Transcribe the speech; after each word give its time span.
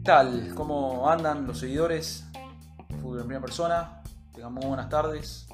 ¿Qué 0.00 0.04
tal? 0.04 0.54
¿Cómo 0.54 1.10
andan 1.10 1.46
los 1.46 1.58
seguidores? 1.58 2.24
Fútbol 3.02 3.18
en 3.18 3.26
primera 3.26 3.42
persona. 3.42 4.02
Tengan 4.32 4.54
muy 4.54 4.64
buenas 4.64 4.88
tardes. 4.88 5.46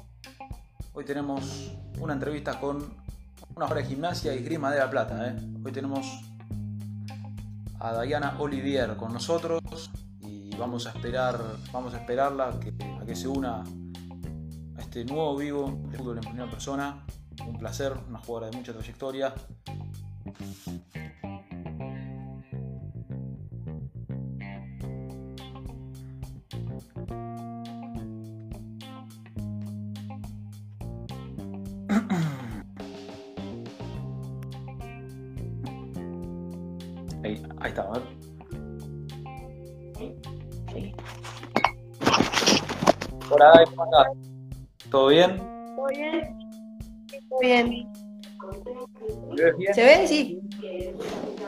Hoy 0.93 1.03
tenemos 1.03 1.73
una 1.99 2.13
entrevista 2.13 2.57
con 2.57 2.93
una 3.57 3.65
hora 3.65 3.75
de 3.75 3.83
gimnasia 3.83 4.33
y 4.33 4.43
grima 4.45 4.71
de 4.71 4.79
la 4.79 4.89
plata. 4.89 5.27
¿eh? 5.27 5.35
Hoy 5.65 5.73
tenemos 5.73 6.07
a 7.77 8.01
Diana 8.01 8.37
Olivier 8.39 8.95
con 8.95 9.11
nosotros 9.11 9.61
y 10.21 10.55
vamos 10.55 10.87
a 10.87 10.91
esperar, 10.91 11.37
vamos 11.73 11.93
a 11.93 11.97
esperarla 11.97 12.57
que, 12.61 12.73
a 13.01 13.05
que 13.05 13.17
se 13.17 13.27
una 13.27 13.63
a 13.65 14.79
este 14.79 15.03
nuevo 15.03 15.35
vivo 15.35 15.77
de 15.89 15.97
fútbol 15.97 16.19
en 16.19 16.23
primera 16.23 16.49
persona. 16.49 17.05
Un 17.45 17.57
placer, 17.57 17.93
una 18.07 18.19
jugadora 18.19 18.49
de 18.49 18.55
mucha 18.55 18.71
trayectoria. 18.71 19.33
Hola, 43.29 43.51
Dai, 43.55 43.65
¿cómo 43.65 43.83
andás? 43.83 44.07
¿Todo 44.89 45.07
bien? 45.07 45.37
¿Todo 45.75 45.87
bien? 45.87 46.37
Todo 47.29 47.39
bien. 47.41 47.91
¿Me 49.29 49.43
ves 49.43 49.57
bien? 49.57 49.73
¿Se 49.73 49.83
ve? 49.83 50.07
Sí. 50.07 50.39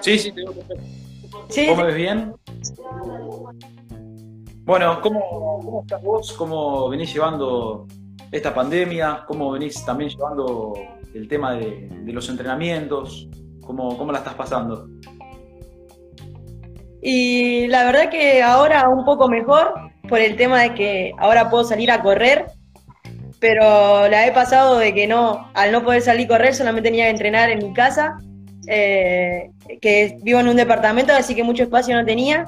Sí, 0.01 0.19
sí, 0.19 0.31
te 0.31 0.41
veo 0.41 0.51
perfecto. 0.51 0.83
Sí. 1.47 1.67
¿Vos 1.69 1.77
me 1.77 1.83
ves 1.85 1.95
bien? 1.95 2.33
Bueno, 4.65 4.99
¿cómo, 5.01 5.59
¿cómo 5.63 5.81
estás 5.81 6.03
vos? 6.03 6.33
¿Cómo 6.33 6.89
venís 6.89 7.13
llevando 7.13 7.87
esta 8.31 8.53
pandemia? 8.53 9.23
¿Cómo 9.25 9.51
venís 9.51 9.83
también 9.85 10.09
llevando 10.09 10.73
el 11.13 11.27
tema 11.27 11.53
de, 11.53 11.87
de 11.89 12.13
los 12.13 12.27
entrenamientos? 12.29 13.29
¿Cómo, 13.61 13.97
¿Cómo 13.97 14.11
la 14.11 14.17
estás 14.19 14.33
pasando? 14.33 14.87
Y 17.01 17.67
la 17.67 17.85
verdad 17.85 18.09
que 18.09 18.43
ahora 18.43 18.89
un 18.89 19.05
poco 19.05 19.29
mejor 19.29 19.88
por 20.09 20.19
el 20.19 20.35
tema 20.35 20.61
de 20.63 20.73
que 20.73 21.13
ahora 21.17 21.49
puedo 21.49 21.63
salir 21.63 21.91
a 21.91 22.01
correr, 22.01 22.47
pero 23.39 24.07
la 24.09 24.27
he 24.27 24.31
pasado 24.31 24.77
de 24.77 24.93
que 24.93 25.07
no, 25.07 25.49
al 25.53 25.71
no 25.71 25.83
poder 25.83 26.01
salir 26.01 26.25
a 26.25 26.29
correr 26.29 26.53
solamente 26.53 26.89
tenía 26.89 27.05
que 27.05 27.11
entrenar 27.11 27.49
en 27.49 27.59
mi 27.59 27.73
casa, 27.73 28.17
eh, 28.67 29.51
que 29.81 30.17
vivo 30.21 30.39
en 30.39 30.49
un 30.49 30.57
departamento, 30.57 31.13
así 31.13 31.35
que 31.35 31.43
mucho 31.43 31.63
espacio 31.63 31.95
no 31.95 32.05
tenía, 32.05 32.45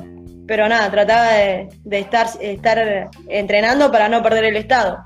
pero 0.47 0.67
nada, 0.67 0.91
trataba 0.91 1.31
de, 1.31 1.69
estar, 1.91 2.27
entrenando 3.29 3.91
para 3.91 4.09
no 4.09 4.21
perder 4.21 4.45
el 4.45 4.57
estado. 4.57 4.97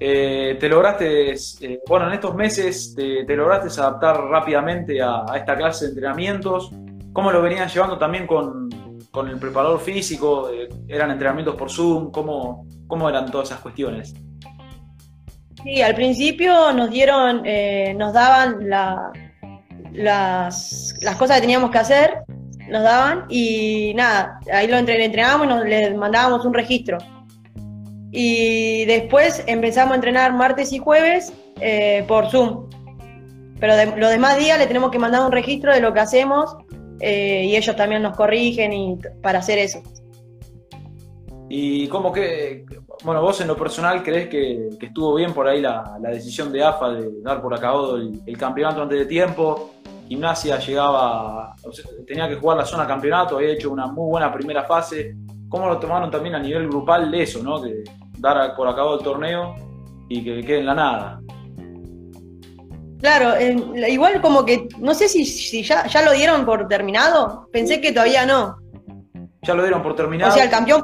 Eh, 0.00 0.56
te 0.58 0.68
lograste, 0.68 1.32
eh, 1.32 1.80
bueno, 1.86 2.08
en 2.08 2.14
estos 2.14 2.34
meses 2.34 2.94
te, 2.96 3.24
te 3.24 3.36
lograste 3.36 3.80
adaptar 3.80 4.20
rápidamente 4.24 5.00
a, 5.00 5.24
a 5.28 5.36
esta 5.36 5.56
clase 5.56 5.84
de 5.84 5.90
entrenamientos. 5.90 6.72
¿Cómo 7.12 7.30
lo 7.30 7.42
venías 7.42 7.72
llevando 7.72 7.98
también 7.98 8.26
con, 8.26 8.71
con 9.12 9.28
el 9.28 9.38
preparador 9.38 9.78
físico? 9.80 10.50
Eh, 10.50 10.68
¿Eran 10.88 11.10
entrenamientos 11.12 11.54
por 11.54 11.70
Zoom? 11.70 12.10
¿Cómo, 12.10 12.66
¿Cómo 12.88 13.08
eran 13.08 13.30
todas 13.30 13.50
esas 13.50 13.60
cuestiones? 13.60 14.14
Sí, 15.62 15.80
al 15.80 15.94
principio 15.94 16.72
nos 16.72 16.90
dieron, 16.90 17.42
eh, 17.44 17.94
nos 17.96 18.12
daban 18.14 18.68
la- 18.68 19.12
las, 19.92 20.94
las 21.02 21.16
cosas 21.16 21.36
que 21.36 21.42
teníamos 21.42 21.70
que 21.70 21.78
hacer, 21.78 22.24
nos 22.68 22.82
daban 22.82 23.26
y 23.28 23.92
nada, 23.94 24.40
ahí 24.52 24.66
lo 24.66 24.76
entre- 24.78 25.04
entrenábamos 25.04 25.46
y 25.46 25.50
nos 25.50 25.64
le 25.66 25.94
mandábamos 25.94 26.44
un 26.46 26.54
registro. 26.54 26.98
Y 28.10 28.84
después 28.86 29.44
empezamos 29.46 29.92
a 29.92 29.94
entrenar 29.96 30.32
martes 30.32 30.72
y 30.72 30.78
jueves 30.78 31.32
eh, 31.60 32.04
por 32.08 32.30
Zoom. 32.30 32.68
Pero 33.60 33.76
de- 33.76 33.94
los 33.96 34.10
demás 34.10 34.38
días 34.38 34.58
le 34.58 34.66
tenemos 34.66 34.90
que 34.90 34.98
mandar 34.98 35.24
un 35.24 35.32
registro 35.32 35.72
de 35.72 35.80
lo 35.80 35.92
que 35.92 36.00
hacemos 36.00 36.56
eh, 37.02 37.44
y 37.46 37.56
ellos 37.56 37.74
también 37.74 38.00
nos 38.00 38.16
corrigen 38.16 38.72
y, 38.72 38.96
para 39.20 39.40
hacer 39.40 39.58
eso. 39.58 39.82
¿Y 41.48 41.88
cómo 41.88 42.12
que, 42.12 42.64
bueno, 43.04 43.20
vos 43.20 43.40
en 43.40 43.48
lo 43.48 43.56
personal 43.56 44.02
crees 44.02 44.28
que, 44.28 44.68
estuvo 44.80 45.16
bien 45.16 45.34
por 45.34 45.48
ahí 45.48 45.60
la, 45.60 45.98
decisión 46.00 46.52
de 46.52 46.62
AFA 46.62 46.90
de 46.90 47.10
dar 47.22 47.42
por 47.42 47.52
acabado 47.54 47.96
el, 47.96 48.38
campeonato 48.38 48.82
antes 48.82 49.00
de 49.00 49.06
tiempo? 49.06 49.72
Gimnasia 50.08 50.58
llegaba, 50.58 51.54
tenía 52.06 52.28
que 52.28 52.36
jugar 52.36 52.58
la 52.58 52.64
zona 52.64 52.86
campeonato, 52.86 53.36
había 53.36 53.52
hecho 53.52 53.70
una 53.70 53.86
muy 53.86 54.10
buena 54.10 54.32
primera 54.32 54.64
fase. 54.64 55.16
¿Cómo 55.48 55.66
lo 55.66 55.78
tomaron 55.78 56.10
también 56.10 56.36
a 56.36 56.38
nivel 56.38 56.68
grupal 56.68 57.12
eso, 57.14 57.42
no? 57.42 57.60
Que 57.60 57.82
dar 58.18 58.54
por 58.54 58.68
acabado 58.68 58.98
el 58.98 59.04
torneo 59.04 59.54
y 60.08 60.22
que 60.22 60.40
quede 60.42 60.60
en 60.60 60.66
la 60.66 60.74
nada. 60.74 61.20
Claro, 63.02 63.34
igual 63.88 64.20
como 64.20 64.44
que, 64.44 64.68
no 64.78 64.94
sé 64.94 65.08
si, 65.08 65.26
si 65.26 65.64
ya, 65.64 65.88
ya 65.88 66.02
lo 66.02 66.12
dieron 66.12 66.46
por 66.46 66.68
terminado, 66.68 67.48
pensé 67.52 67.80
que 67.80 67.90
todavía 67.90 68.24
no. 68.24 68.58
Ya 69.42 69.54
lo 69.54 69.62
dieron 69.64 69.82
por 69.82 69.96
terminado. 69.96 70.30
O 70.30 70.34
sea, 70.34 70.44
el 70.44 70.50
campeón. 70.50 70.82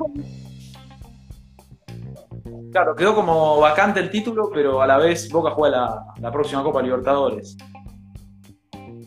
Claro, 2.73 2.97
quedó 2.97 3.15
como 3.15 3.61
vacante 3.61 4.01
el 4.01 4.11
título, 4.11 4.51
pero 4.53 4.83
a 4.83 4.87
la 4.89 4.99
vez 4.99 5.31
Boca 5.31 5.53
juega 5.53 5.77
la, 5.77 6.07
la 6.21 6.33
próxima 6.33 6.65
Copa 6.65 6.83
Libertadores. 6.83 7.57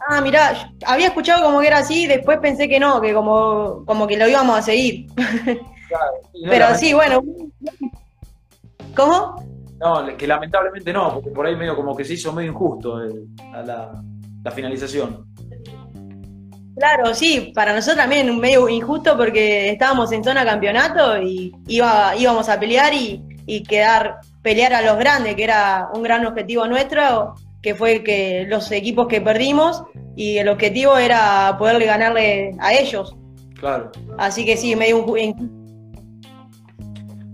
Ah, 0.07 0.21
mirá, 0.21 0.71
había 0.85 1.07
escuchado 1.07 1.43
como 1.43 1.59
que 1.59 1.67
era 1.67 1.79
así, 1.79 2.07
después 2.07 2.39
pensé 2.39 2.69
que 2.69 2.79
no, 2.79 3.01
que 3.01 3.13
como, 3.13 3.83
como 3.85 4.07
que 4.07 4.15
lo 4.15 4.27
íbamos 4.27 4.57
a 4.57 4.61
seguir. 4.61 5.07
No, 5.91 6.49
Pero 6.49 6.73
sí, 6.75 6.93
bueno. 6.93 7.21
¿Cómo? 8.95 9.50
No, 9.81 10.05
que 10.15 10.27
lamentablemente 10.27 10.93
no, 10.93 11.13
porque 11.15 11.31
por 11.31 11.45
ahí 11.45 11.55
medio 11.55 11.75
como 11.75 11.95
que 11.95 12.03
se 12.05 12.13
hizo 12.13 12.31
medio 12.33 12.51
injusto 12.51 13.01
el- 13.01 13.27
a 13.53 13.61
la, 13.63 14.03
la 14.43 14.51
finalización. 14.51 15.25
Claro, 16.77 17.13
sí, 17.13 17.51
para 17.53 17.73
nosotros 17.73 17.97
también 17.97 18.39
medio 18.39 18.69
injusto 18.69 19.17
porque 19.17 19.69
estábamos 19.71 20.11
en 20.11 20.23
zona 20.23 20.45
campeonato 20.45 21.21
y 21.21 21.51
iba, 21.67 22.15
íbamos 22.15 22.47
a 22.47 22.59
pelear 22.59 22.93
y, 22.93 23.21
y 23.45 23.63
quedar, 23.63 24.17
pelear 24.41 24.73
a 24.73 24.81
los 24.81 24.97
grandes, 24.97 25.35
que 25.35 25.43
era 25.43 25.89
un 25.93 26.01
gran 26.03 26.25
objetivo 26.25 26.65
nuestro, 26.67 27.35
que 27.61 27.75
fue 27.75 28.03
que 28.03 28.45
los 28.47 28.71
equipos 28.71 29.07
que 29.07 29.19
perdimos 29.19 29.83
y 30.15 30.37
el 30.37 30.47
objetivo 30.47 30.97
era 30.97 31.55
poderle 31.59 31.85
ganarle 31.85 32.51
a 32.59 32.73
ellos. 32.73 33.15
Claro. 33.59 33.91
Así 34.17 34.45
que 34.45 34.57
sí, 34.57 34.75
medio 34.75 35.05
injusto. 35.17 35.60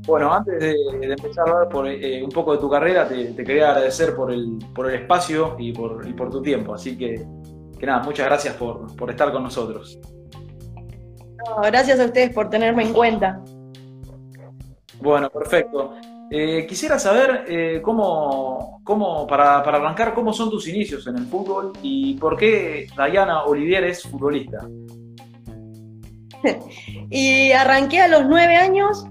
Bueno, 0.08 0.34
antes 0.34 0.58
de, 0.58 0.74
de 1.00 1.14
empezar 1.14 1.50
a 1.50 1.52
hablar 1.52 1.70
por, 1.70 1.86
eh, 1.86 2.24
un 2.24 2.30
poco 2.30 2.54
de 2.54 2.60
tu 2.60 2.70
carrera, 2.70 3.06
te, 3.06 3.26
te 3.34 3.44
quería 3.44 3.72
agradecer 3.72 4.16
por 4.16 4.32
el, 4.32 4.58
por 4.74 4.90
el 4.90 5.02
espacio 5.02 5.58
y 5.60 5.74
por, 5.74 6.08
y 6.08 6.14
por 6.14 6.30
tu 6.30 6.42
tiempo. 6.42 6.74
Así 6.74 6.98
que, 6.98 7.28
que 7.78 7.86
nada, 7.86 8.02
muchas 8.04 8.26
gracias 8.26 8.56
por, 8.56 8.96
por 8.96 9.12
estar 9.12 9.34
con 9.34 9.44
nosotros. 9.44 10.00
No, 11.46 11.62
gracias 11.62 12.00
a 12.00 12.06
ustedes 12.06 12.34
por 12.34 12.50
tenerme 12.50 12.84
en 12.84 12.94
cuenta. 12.94 13.44
Bueno, 15.02 15.30
perfecto. 15.30 15.94
Eh, 16.32 16.66
quisiera 16.68 16.98
saber 16.98 17.44
eh, 17.46 17.82
cómo, 17.82 18.80
cómo 18.86 19.28
para, 19.28 19.62
para 19.62 19.78
arrancar, 19.78 20.14
cómo 20.14 20.32
son 20.32 20.50
tus 20.50 20.70
inicios 20.70 21.06
en 21.08 21.18
el 21.18 21.26
fútbol 21.26 21.74
y 21.82 22.16
por 22.16 22.38
qué 22.38 22.88
Dayana 22.96 23.44
Olivier 23.44 23.84
es 23.84 24.04
futbolista. 24.04 24.66
Y 27.10 27.52
arranqué 27.54 28.02
a 28.02 28.08
los 28.10 28.26
nueve 28.26 28.58
años 28.58 29.06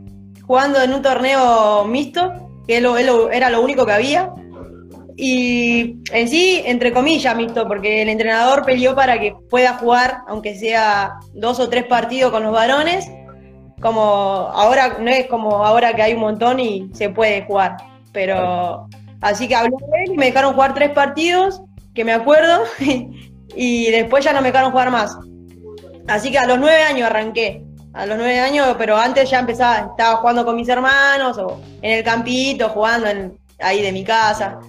jugando 0.47 0.81
en 0.81 0.95
un 0.95 1.03
torneo 1.03 1.85
mixto, 1.85 2.33
que 2.67 2.79
era 3.33 3.51
lo 3.51 3.63
único 3.63 3.87
que 3.87 3.93
había. 3.93 4.33
Y 5.17 5.97
en 6.13 6.29
sí, 6.29 6.63
entre 6.67 6.93
comillas, 6.93 7.35
mixto, 7.37 7.67
porque 7.67 8.03
el 8.03 8.09
entrenador 8.11 8.65
peleó 8.65 8.95
para 8.95 9.19
que 9.19 9.35
pueda 9.49 9.75
jugar, 9.75 10.19
aunque 10.29 10.55
sea 10.55 11.15
dos 11.33 11.59
o 11.59 11.69
tres 11.71 11.85
partidos 11.85 12.31
con 12.31 12.43
los 12.43 12.53
varones, 12.53 13.11
como 13.81 14.03
ahora, 14.03 14.99
no 15.01 15.11
es 15.11 15.27
como 15.27 15.65
ahora 15.65 15.95
que 15.95 16.03
hay 16.03 16.15
un 16.15 16.21
montón 16.21 16.61
y 16.61 16.91
se 16.93 17.09
puede 17.11 17.45
jugar. 17.47 17.77
Pero 18.13 18.89
así 19.23 19.49
que 19.49 19.55
habló 19.55 19.77
él 20.05 20.13
y 20.13 20.17
me 20.17 20.27
dejaron 20.27 20.55
jugar 20.55 20.75
tres 20.75 20.91
partidos, 20.91 21.63
que 21.95 22.05
me 22.05 22.13
acuerdo, 22.13 22.65
y 23.57 23.91
después 23.91 24.25
ya 24.25 24.33
no 24.35 24.43
me 24.43 24.49
dejaron 24.49 24.71
jugar 24.71 24.91
más. 24.91 25.17
Así 26.09 26.31
que 26.31 26.39
a 26.39 26.47
los 26.47 26.59
nueve 26.59 26.83
años 26.83 27.09
arranqué. 27.09 27.66
A 27.97 28.07
los 28.07 28.19
nueve 28.19 28.39
años, 28.39 28.75
pero 28.79 28.97
antes 28.97 29.31
ya 29.31 29.41
empezaba, 29.41 29.89
estaba 29.91 30.17
jugando 30.19 30.45
con 30.45 30.55
mis 30.55 30.69
hermanos 30.69 31.39
o 31.39 31.61
en 31.81 31.99
el 31.99 32.05
campito, 32.05 32.69
jugando 32.69 33.09
en- 33.09 33.39
ahí 33.59 33.83
de 33.83 33.91
mi 33.91 34.05
casa. 34.05 34.61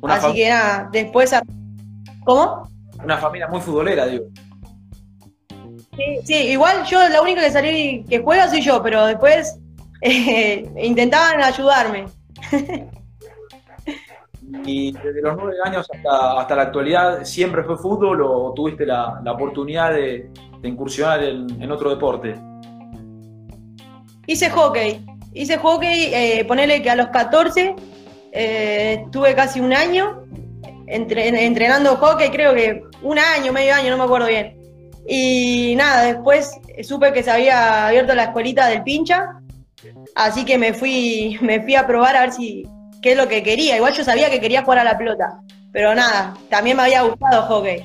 Una, 0.00 0.14
Así 0.14 0.34
que 0.34 0.48
nada, 0.48 0.88
después... 0.92 1.32
¿Cómo? 2.24 2.68
una 3.02 3.18
familia 3.18 3.48
muy 3.48 3.60
futbolera, 3.60 4.06
digo. 4.06 4.24
Sí, 5.96 6.20
sí, 6.24 6.34
igual 6.34 6.84
yo 6.84 7.08
la 7.08 7.20
única 7.20 7.40
que 7.40 7.50
salí 7.50 8.04
que 8.08 8.20
juega 8.20 8.48
soy 8.48 8.60
yo, 8.62 8.82
pero 8.82 9.06
después 9.06 9.58
eh, 10.00 10.70
intentaban 10.82 11.42
ayudarme. 11.42 12.06
Y 14.64 14.92
desde 14.92 15.22
los 15.22 15.34
nueve 15.36 15.56
años 15.64 15.88
hasta, 15.90 16.38
hasta 16.38 16.56
la 16.56 16.62
actualidad, 16.62 17.24
¿siempre 17.24 17.64
fue 17.64 17.78
fútbol 17.78 18.20
o 18.22 18.52
tuviste 18.54 18.84
la, 18.84 19.18
la 19.24 19.32
oportunidad 19.32 19.94
de, 19.94 20.30
de 20.60 20.68
incursionar 20.68 21.22
en, 21.22 21.62
en, 21.62 21.72
otro 21.72 21.88
deporte? 21.88 22.34
Hice 24.32 24.48
hockey. 24.48 25.04
Hice 25.34 25.58
hockey, 25.58 26.14
eh, 26.14 26.44
ponele 26.46 26.80
que 26.80 26.88
a 26.88 26.96
los 26.96 27.08
14 27.08 27.76
eh, 28.32 29.04
tuve 29.12 29.34
casi 29.34 29.60
un 29.60 29.74
año 29.74 30.22
entre, 30.86 31.28
entrenando 31.44 31.96
hockey, 31.96 32.30
creo 32.30 32.54
que 32.54 32.82
un 33.02 33.18
año, 33.18 33.52
medio 33.52 33.74
año, 33.74 33.90
no 33.90 33.98
me 33.98 34.04
acuerdo 34.04 34.28
bien. 34.28 34.56
Y 35.06 35.74
nada, 35.76 36.04
después 36.04 36.50
supe 36.82 37.12
que 37.12 37.22
se 37.22 37.30
había 37.30 37.88
abierto 37.88 38.14
la 38.14 38.24
escuelita 38.24 38.68
del 38.68 38.82
pincha, 38.82 39.38
así 40.14 40.46
que 40.46 40.56
me 40.56 40.72
fui, 40.72 41.36
me 41.42 41.60
fui 41.60 41.74
a 41.74 41.86
probar 41.86 42.16
a 42.16 42.20
ver 42.22 42.32
si 42.32 42.66
qué 43.02 43.12
es 43.12 43.18
lo 43.18 43.28
que 43.28 43.42
quería. 43.42 43.76
Igual 43.76 43.92
yo 43.92 44.02
sabía 44.02 44.30
que 44.30 44.40
quería 44.40 44.62
jugar 44.62 44.78
a 44.78 44.84
la 44.84 44.96
pelota, 44.96 45.42
pero 45.74 45.94
nada, 45.94 46.32
también 46.48 46.78
me 46.78 46.84
había 46.84 47.02
gustado 47.02 47.42
hockey. 47.42 47.84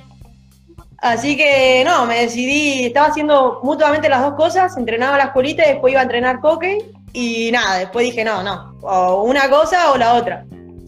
Así 0.99 1.37
que 1.37 1.83
no, 1.85 2.05
me 2.05 2.21
decidí, 2.21 2.85
estaba 2.85 3.07
haciendo 3.07 3.59
mutuamente 3.61 4.09
las 4.09 4.21
dos 4.21 4.33
cosas, 4.33 4.75
entrenaba 4.77 5.17
la 5.17 5.25
escuelita 5.25 5.63
y 5.63 5.73
después 5.73 5.91
iba 5.91 6.01
a 6.01 6.03
entrenar 6.03 6.39
hockey 6.39 6.79
y 7.13 7.51
nada, 7.51 7.77
después 7.77 8.05
dije 8.05 8.23
no, 8.23 8.41
no, 8.41 8.75
o 8.81 9.23
una 9.23 9.49
cosa 9.49 9.91
o 9.91 9.97
la 9.97 10.15
otra. 10.15 10.45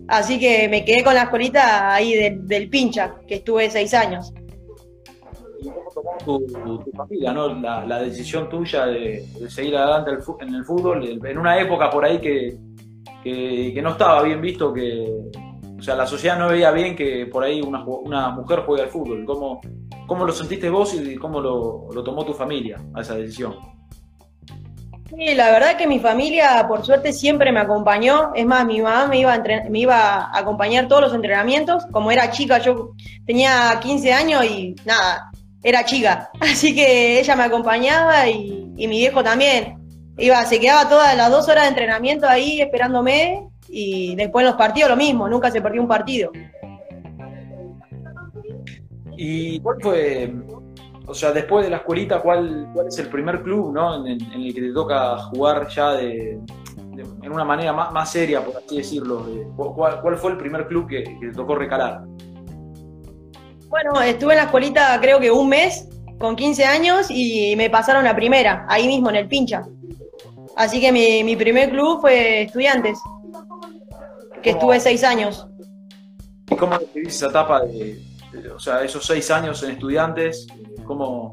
Así 0.07 0.39
que 0.39 0.67
me 0.67 0.83
quedé 0.83 1.03
con 1.03 1.13
la 1.13 1.23
escuelita 1.23 1.93
ahí 1.93 2.33
del 2.33 2.69
pincha, 2.69 3.13
que 3.27 3.35
estuve 3.35 3.69
seis 3.69 3.93
años. 3.93 4.33
¿Y 5.61 5.69
cómo 5.69 6.17
tomó 6.23 6.79
tu, 6.79 6.91
familia, 6.91 7.31
¿no? 7.31 7.53
La, 7.53 7.99
decisión 7.99 8.49
tuya 8.49 8.87
de, 8.87 9.23
seguir 9.47 9.75
adelante 9.77 10.11
en 10.41 10.55
el 10.55 10.65
fútbol, 10.65 11.03
en 11.05 11.37
una 11.37 11.59
época 11.59 11.91
por 11.91 12.05
ahí 12.05 12.19
que, 12.19 12.57
que, 13.23 13.79
no 13.83 13.91
estaba 13.91 14.23
bien 14.23 14.41
visto, 14.41 14.73
que 14.73 15.05
o 15.77 15.81
sea, 15.81 15.95
la 15.95 16.05
sociedad 16.05 16.37
no 16.37 16.49
veía 16.49 16.71
bien 16.71 16.95
que 16.95 17.25
por 17.27 17.43
ahí 17.43 17.61
una, 17.61 18.29
mujer 18.31 18.59
juegue 18.65 18.83
al 18.83 18.89
fútbol. 18.89 19.23
¿Cómo, 19.25 19.61
¿Cómo 20.09 20.25
lo 20.25 20.33
sentiste 20.33 20.71
vos 20.71 20.95
y 20.95 21.15
cómo 21.17 21.39
lo, 21.39 22.03
tomó 22.03 22.25
tu 22.25 22.33
familia 22.33 22.81
a 22.95 23.01
esa 23.01 23.13
decisión? 23.13 23.55
Sí, 25.07 25.35
la 25.35 25.51
verdad 25.51 25.77
que 25.77 25.85
mi 25.85 25.99
familia, 25.99 26.65
por 26.67 26.83
suerte, 26.83 27.13
siempre 27.13 27.51
me 27.51 27.59
acompañó. 27.59 28.31
Es 28.33 28.43
más, 28.43 28.65
mi 28.65 28.81
mamá 28.81 29.05
me 29.05 29.19
iba, 29.19 29.35
a 29.35 29.69
me 29.69 29.79
iba 29.79 29.95
a 29.95 30.39
acompañar 30.39 30.87
todos 30.87 31.03
los 31.03 31.13
entrenamientos. 31.13 31.85
Como 31.91 32.09
era 32.09 32.31
chica, 32.31 32.57
yo 32.57 32.93
tenía 33.27 33.79
15 33.79 34.11
años 34.11 34.45
y 34.45 34.75
nada, 34.83 35.29
era 35.61 35.85
chica. 35.85 36.31
Así 36.39 36.73
que 36.73 37.19
ella 37.19 37.35
me 37.35 37.43
acompañaba 37.43 38.27
y, 38.27 38.65
mi 38.75 38.87
viejo 38.87 39.23
también. 39.23 39.77
Iba, 40.17 40.43
se 40.45 40.59
quedaba 40.59 40.89
todas 40.89 41.15
las 41.15 41.29
dos 41.29 41.47
horas 41.49 41.65
de 41.65 41.69
entrenamiento 41.69 42.27
ahí 42.27 42.61
esperándome 42.61 43.47
y 43.67 44.15
después 44.15 44.41
en 44.41 44.47
los 44.47 44.57
partidos 44.57 44.89
lo 44.89 44.97
mismo, 44.97 45.29
nunca 45.29 45.51
se 45.51 45.61
perdió 45.61 45.83
un 45.83 45.87
partido. 45.87 46.31
¿Y 49.21 49.59
cuál 49.59 49.75
fue 49.81 50.33
o 51.05 51.13
sea, 51.13 51.33
después 51.33 51.65
de 51.65 51.71
la 51.71 51.77
escuelita, 51.77 52.21
¿cuál, 52.21 52.69
cuál 52.73 52.87
es 52.87 52.97
el 52.99 53.07
primer 53.09 53.41
club 53.41 53.73
¿no? 53.73 54.07
en, 54.07 54.21
el 54.21 54.53
que 54.53 54.61
te 54.61 54.71
toca 54.71 55.17
jugar 55.17 55.67
ya 55.67 55.93
de, 55.93 56.39
en 57.23 57.31
una 57.31 57.43
manera 57.43 57.73
más, 57.73 57.91
más, 57.91 58.11
seria, 58.11 58.45
por 58.45 58.55
así 58.55 58.77
decirlo? 58.77 59.27
¿Cuál, 59.57 60.01
cuál 60.01 60.17
fue 60.17 60.31
el 60.31 60.37
primer 60.37 60.67
club 60.67 60.87
que, 60.87 61.01
te 61.01 61.31
tocó 61.35 61.55
recalar? 61.55 62.03
Bueno, 63.67 63.99
estuve 64.01 64.33
en 64.33 64.37
la 64.37 64.43
escuelita 64.45 64.97
creo 65.01 65.19
que 65.19 65.31
un 65.31 65.49
mes, 65.49 65.89
con 66.17 66.35
15 66.35 66.63
años, 66.63 67.07
y 67.09 67.55
me 67.57 67.69
pasaron 67.69 68.07
a 68.07 68.15
primera, 68.15 68.65
ahí 68.69 68.87
mismo 68.87 69.09
en 69.09 69.17
el 69.17 69.27
pincha. 69.27 69.67
Así 70.55 70.79
que 70.79 70.91
mi, 70.91 71.23
mi 71.25 71.35
primer 71.35 71.71
club 71.71 71.99
fue 71.99 72.43
Estudiantes, 72.43 72.99
que 74.43 74.51
estuve 74.51 74.79
seis 74.79 75.03
años. 75.03 75.45
¿Y 76.51 76.55
cómo 76.55 76.77
describís 76.77 77.15
esa 77.15 77.27
etapa 77.27 77.61
de, 77.65 78.08
o 78.53 78.59
sea, 78.59 78.83
esos 78.83 79.05
seis 79.05 79.29
años 79.31 79.61
en 79.63 79.71
Estudiantes? 79.71 80.47
¿Cómo, 80.85 81.31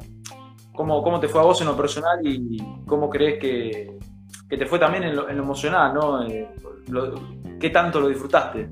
cómo, 0.73 1.21
te 1.21 1.29
fue 1.29 1.41
a 1.41 1.45
vos 1.45 1.61
en 1.61 1.67
lo 1.67 1.77
personal 1.77 2.19
y 2.25 2.63
cómo 2.87 3.09
crees 3.09 3.39
que, 3.41 3.97
te 4.49 4.67
fue 4.67 4.79
también 4.79 5.05
en 5.05 5.17
lo, 5.17 5.29
emocional, 5.29 5.95
¿no? 5.95 6.27
Eh, 6.27 6.49
¿Qué 7.59 7.71
tanto 7.71 8.01
lo 8.01 8.09
disfrutaste? 8.09 8.69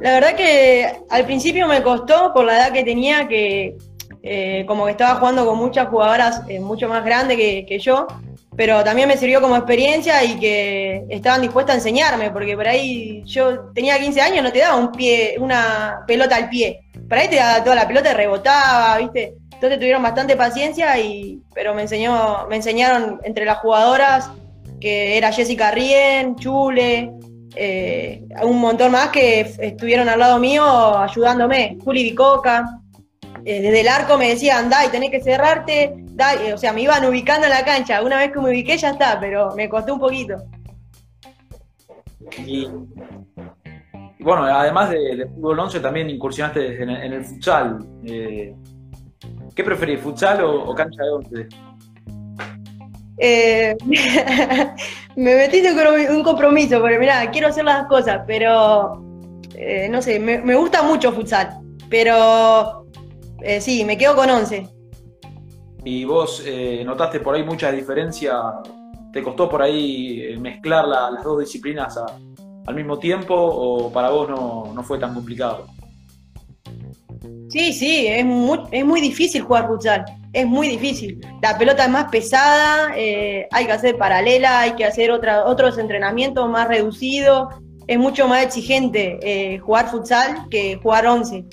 La 0.00 0.14
verdad 0.14 0.34
que 0.36 1.00
al 1.08 1.24
principio 1.24 1.66
me 1.66 1.82
costó 1.82 2.32
por 2.34 2.44
la 2.44 2.58
edad 2.58 2.72
que 2.72 2.84
tenía, 2.84 3.26
que 3.26 3.76
eh, 4.22 4.64
como 4.66 4.84
que 4.84 4.90
estaba 4.90 5.18
jugando 5.18 5.46
con 5.46 5.56
muchas 5.56 5.88
jugadoras 5.88 6.42
eh, 6.48 6.60
mucho 6.60 6.88
más 6.88 7.04
grandes 7.04 7.36
que, 7.36 7.64
que, 7.66 7.78
yo, 7.78 8.06
pero 8.56 8.82
también 8.82 9.08
me 9.08 9.16
sirvió 9.16 9.40
como 9.40 9.56
experiencia 9.56 10.24
y 10.24 10.38
que 10.38 11.04
estaban 11.08 11.42
dispuestas 11.42 11.74
a 11.74 11.78
enseñarme, 11.78 12.30
porque 12.30 12.56
por 12.56 12.66
ahí 12.66 13.22
yo 13.24 13.70
tenía 13.74 13.98
15 13.98 14.20
años, 14.20 14.42
no 14.42 14.52
te 14.52 14.60
daba 14.60 14.76
un 14.76 14.92
pie, 14.92 15.36
una 15.38 16.04
pelota 16.06 16.36
al 16.36 16.48
pie 16.48 16.86
para 17.08 17.22
ahí 17.22 17.28
te 17.28 17.36
daba 17.36 17.62
toda 17.62 17.76
la 17.76 17.88
pelota 17.88 18.10
y 18.10 18.14
rebotaba, 18.14 18.98
¿viste? 18.98 19.34
Entonces 19.52 19.78
tuvieron 19.78 20.02
bastante 20.02 20.36
paciencia, 20.36 20.98
y, 20.98 21.40
pero 21.54 21.74
me, 21.74 21.82
enseñó, 21.82 22.46
me 22.48 22.56
enseñaron 22.56 23.20
entre 23.24 23.44
las 23.44 23.58
jugadoras 23.58 24.30
que 24.80 25.16
era 25.16 25.32
Jessica 25.32 25.70
Rien, 25.70 26.36
Chule, 26.36 27.10
eh, 27.54 28.22
un 28.42 28.60
montón 28.60 28.92
más 28.92 29.08
que 29.08 29.40
estuvieron 29.40 30.08
al 30.08 30.18
lado 30.18 30.38
mío 30.38 30.98
ayudándome, 30.98 31.78
Juli 31.82 32.02
Bicoca. 32.02 32.80
Eh, 33.48 33.60
desde 33.62 33.82
el 33.82 33.88
arco 33.88 34.18
me 34.18 34.28
decían, 34.28 34.68
y 34.84 34.90
tenés 34.90 35.08
que 35.08 35.20
cerrarte, 35.20 35.94
dai, 35.96 36.50
o 36.50 36.58
sea, 36.58 36.72
me 36.72 36.82
iban 36.82 37.04
ubicando 37.04 37.46
en 37.46 37.52
la 37.52 37.64
cancha. 37.64 38.02
Una 38.02 38.16
vez 38.16 38.32
que 38.32 38.40
me 38.40 38.48
ubiqué 38.48 38.76
ya 38.76 38.90
está, 38.90 39.20
pero 39.20 39.54
me 39.54 39.68
costó 39.68 39.94
un 39.94 40.00
poquito. 40.00 40.34
Y 42.44 42.66
bueno, 44.18 44.42
además 44.42 44.90
de, 44.90 45.28
fútbol 45.32 45.60
11 45.60 45.78
también 45.78 46.10
incursionaste 46.10 46.82
en, 46.82 46.90
el, 46.90 47.24
futsal. 47.24 47.78
Eh, 48.04 48.52
¿Qué 49.54 49.62
preferís, 49.62 50.00
futsal 50.00 50.42
o, 50.42 50.74
cancha 50.74 51.04
de 51.04 51.10
11? 51.10 51.48
Eh, 53.18 53.76
me 55.14 55.36
metiste 55.36 55.72
con 55.72 56.16
un 56.16 56.24
compromiso, 56.24 56.80
porque 56.80 56.98
mira, 56.98 57.30
quiero 57.30 57.46
hacer 57.46 57.64
las 57.64 57.86
cosas, 57.86 58.22
pero 58.26 59.00
eh, 59.54 59.88
no 59.88 60.02
sé, 60.02 60.18
me, 60.18 60.56
gusta 60.56 60.82
mucho 60.82 61.12
futsal, 61.12 61.60
pero 61.88 62.85
sí, 63.60 63.84
me 63.84 63.96
quedo 63.96 64.16
con 64.16 64.30
11. 64.30 64.68
¿Y 65.84 66.04
vos 66.04 66.42
notaste 66.84 67.20
por 67.20 67.34
ahí 67.34 67.44
mucha 67.44 67.70
diferencia? 67.70 68.34
¿Te 69.12 69.22
costó 69.22 69.48
por 69.48 69.62
ahí 69.62 70.36
mezclar 70.40 70.86
las 70.86 71.22
dos 71.22 71.40
disciplinas 71.40 71.96
a, 71.96 72.06
al 72.66 72.74
mismo 72.74 72.98
tiempo 72.98 73.34
o 73.34 73.92
para 73.92 74.10
vos 74.10 74.28
no, 74.28 74.82
fue 74.82 74.98
tan 74.98 75.14
complicado? 75.14 75.66
Sí, 77.48 77.72
sí, 77.72 78.06
es 78.06 78.24
muy, 78.24 78.58
es 78.70 78.84
muy 78.84 79.00
difícil 79.00 79.42
jugar 79.42 79.68
futsal, 79.68 80.04
es 80.32 80.46
muy 80.46 80.68
difícil. 80.68 81.20
La 81.40 81.56
pelota 81.56 81.84
es 81.84 81.90
más 81.90 82.10
pesada, 82.10 82.92
eh, 82.96 83.46
hay 83.50 83.66
que 83.66 83.72
hacer 83.72 83.96
paralela, 83.96 84.60
hay 84.60 84.72
que 84.72 84.84
hacer 84.84 85.10
otra, 85.10 85.44
otros 85.46 85.78
entrenamientos 85.78 86.48
más 86.50 86.68
reducidos, 86.68 87.54
es 87.86 87.98
mucho 87.98 88.26
más 88.26 88.44
exigente 88.44 89.18
eh, 89.22 89.58
jugar 89.58 89.88
futsal 89.88 90.48
que 90.50 90.76
jugar 90.76 91.06
once. 91.06 91.44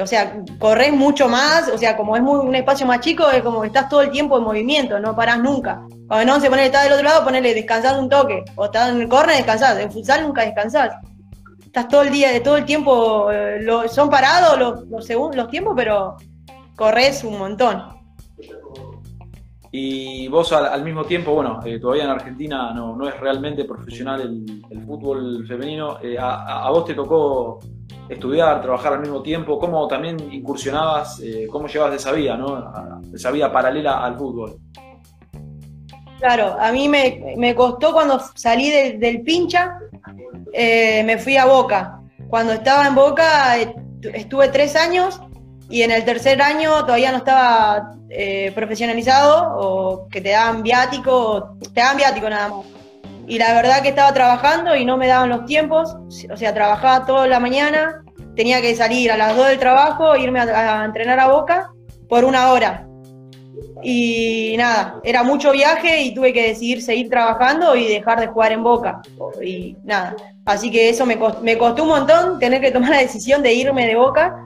O 0.00 0.06
sea, 0.06 0.42
corres 0.58 0.92
mucho 0.92 1.28
más, 1.28 1.68
o 1.68 1.78
sea, 1.78 1.96
como 1.96 2.14
es 2.14 2.22
muy, 2.22 2.38
un 2.38 2.54
espacio 2.54 2.86
más 2.86 3.00
chico, 3.00 3.30
es 3.30 3.42
como 3.42 3.62
que 3.62 3.68
estás 3.68 3.88
todo 3.88 4.02
el 4.02 4.10
tiempo 4.10 4.36
en 4.36 4.44
movimiento, 4.44 5.00
no 5.00 5.16
paras 5.16 5.38
nunca. 5.38 5.80
Cuando 6.06 6.34
no 6.34 6.40
se 6.40 6.50
pone 6.50 6.66
está 6.66 6.82
del 6.82 6.92
otro 6.92 7.04
lado, 7.04 7.24
ponele 7.24 7.54
descansar 7.54 7.98
un 7.98 8.08
toque. 8.08 8.44
O 8.56 8.66
estás 8.66 8.90
en 8.90 9.00
el 9.00 9.08
corner, 9.08 9.36
descansás. 9.36 9.78
En 9.78 9.90
futsal 9.90 10.22
nunca 10.22 10.42
descansás. 10.42 10.90
Estás 11.64 11.88
todo 11.88 12.02
el 12.02 12.10
día, 12.10 12.42
todo 12.42 12.56
el 12.56 12.66
tiempo, 12.66 13.30
eh, 13.32 13.64
son 13.88 14.10
parados 14.10 14.58
los, 14.58 14.88
los, 14.88 15.34
los 15.34 15.48
tiempos, 15.48 15.74
pero 15.74 16.16
corres 16.76 17.24
un 17.24 17.38
montón. 17.38 17.82
Y 19.70 20.28
vos 20.28 20.52
al, 20.52 20.82
mismo 20.82 21.04
tiempo, 21.04 21.32
bueno, 21.32 21.60
eh, 21.64 21.78
todavía 21.78 22.04
en 22.04 22.10
Argentina 22.10 22.72
no, 22.72 23.08
es 23.08 23.18
realmente 23.20 23.64
profesional 23.64 24.20
el, 24.22 24.82
fútbol 24.86 25.46
femenino. 25.46 25.98
Eh, 26.02 26.16
a, 26.18 26.68
vos 26.70 26.84
te 26.84 26.94
tocó 26.94 27.58
estudiar, 28.08 28.62
trabajar 28.62 28.94
al 28.94 29.00
mismo 29.00 29.22
tiempo. 29.22 29.58
¿Cómo 29.58 29.86
también 29.86 30.16
incursionabas, 30.32 31.22
cómo 31.50 31.66
llevabas 31.68 31.96
esa 31.96 32.12
vida, 32.12 32.36
¿no? 32.36 33.02
esa 33.12 33.30
vida 33.30 33.52
paralela 33.52 34.04
al 34.04 34.16
fútbol? 34.16 34.58
Claro, 36.18 36.56
a 36.58 36.72
mí 36.72 36.88
me, 36.88 37.54
costó 37.54 37.92
cuando 37.92 38.18
salí 38.34 38.70
del 38.70 39.22
pincha, 39.22 39.78
eh, 40.52 41.02
me 41.04 41.18
fui 41.18 41.36
a 41.36 41.46
Boca. 41.46 42.00
Cuando 42.28 42.54
estaba 42.54 42.88
en 42.88 42.94
Boca 42.94 43.58
eh, 43.58 43.74
estuve 44.14 44.48
tres 44.48 44.74
años 44.74 45.20
y 45.70 45.82
en 45.82 45.90
el 45.90 46.04
tercer 46.04 46.40
año 46.40 46.84
todavía 46.84 47.12
no 47.12 47.18
estaba 47.18 47.92
eh, 48.08 48.52
profesionalizado 48.54 49.56
o 49.58 50.08
que 50.08 50.20
te 50.20 50.30
daban 50.30 50.62
viático, 50.62 51.56
te 51.74 51.80
daban 51.80 51.96
viático 51.96 52.28
nada 52.30 52.48
más. 52.48 52.66
Y 53.26 53.38
la 53.38 53.52
verdad 53.52 53.82
que 53.82 53.90
estaba 53.90 54.12
trabajando 54.14 54.74
y 54.74 54.86
no 54.86 54.96
me 54.96 55.06
daban 55.06 55.28
los 55.28 55.44
tiempos, 55.44 55.96
o 56.30 56.36
sea, 56.36 56.54
trabajaba 56.54 57.04
toda 57.04 57.26
la 57.26 57.38
mañana, 57.38 58.02
tenía 58.34 58.62
que 58.62 58.74
salir 58.74 59.12
a 59.12 59.18
las 59.18 59.36
dos 59.36 59.48
del 59.48 59.58
trabajo, 59.58 60.16
irme 60.16 60.40
a 60.40 60.84
entrenar 60.84 61.20
a 61.20 61.28
Boca 61.28 61.70
por 62.08 62.24
una 62.24 62.52
hora 62.52 62.88
y 63.82 64.56
nada, 64.56 65.00
era 65.04 65.22
mucho 65.22 65.52
viaje 65.52 66.02
y 66.02 66.14
tuve 66.14 66.32
que 66.32 66.48
decidir 66.48 66.82
seguir 66.82 67.08
trabajando 67.08 67.76
y 67.76 67.86
dejar 67.86 68.18
de 68.20 68.26
jugar 68.26 68.52
en 68.52 68.62
Boca. 68.62 69.02
Y 69.42 69.76
nada, 69.84 70.16
así 70.44 70.70
que 70.70 70.88
eso 70.88 71.06
me 71.06 71.18
costó, 71.18 71.42
me 71.42 71.56
costó 71.56 71.84
un 71.84 71.90
montón 71.90 72.38
tener 72.38 72.60
que 72.60 72.72
tomar 72.72 72.90
la 72.90 72.98
decisión 72.98 73.42
de 73.42 73.52
irme 73.52 73.86
de 73.86 73.94
Boca, 73.94 74.42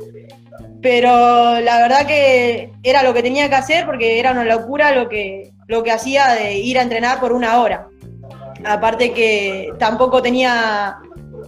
pero 0.83 1.61
la 1.61 1.79
verdad 1.79 2.07
que 2.07 2.73
era 2.83 3.03
lo 3.03 3.15
que 3.15 3.23
tenía 3.23 3.49
que 3.49 3.55
hacer 3.55 3.87
porque 3.87 4.19
era 4.19 4.33
una 4.33 4.45
locura 4.45 4.93
lo 4.93 5.09
que, 5.09 5.53
lo 5.69 5.83
que 5.83 5.93
hacía 5.93 6.35
de 6.35 6.59
ir 6.59 6.79
a 6.79 6.83
entrenar 6.83 7.21
por 7.21 7.33
una 7.33 7.61
hora. 7.61 7.87
Aparte 8.65 9.13
que 9.13 9.73
tampoco 9.79 10.21
tenía, 10.21 10.99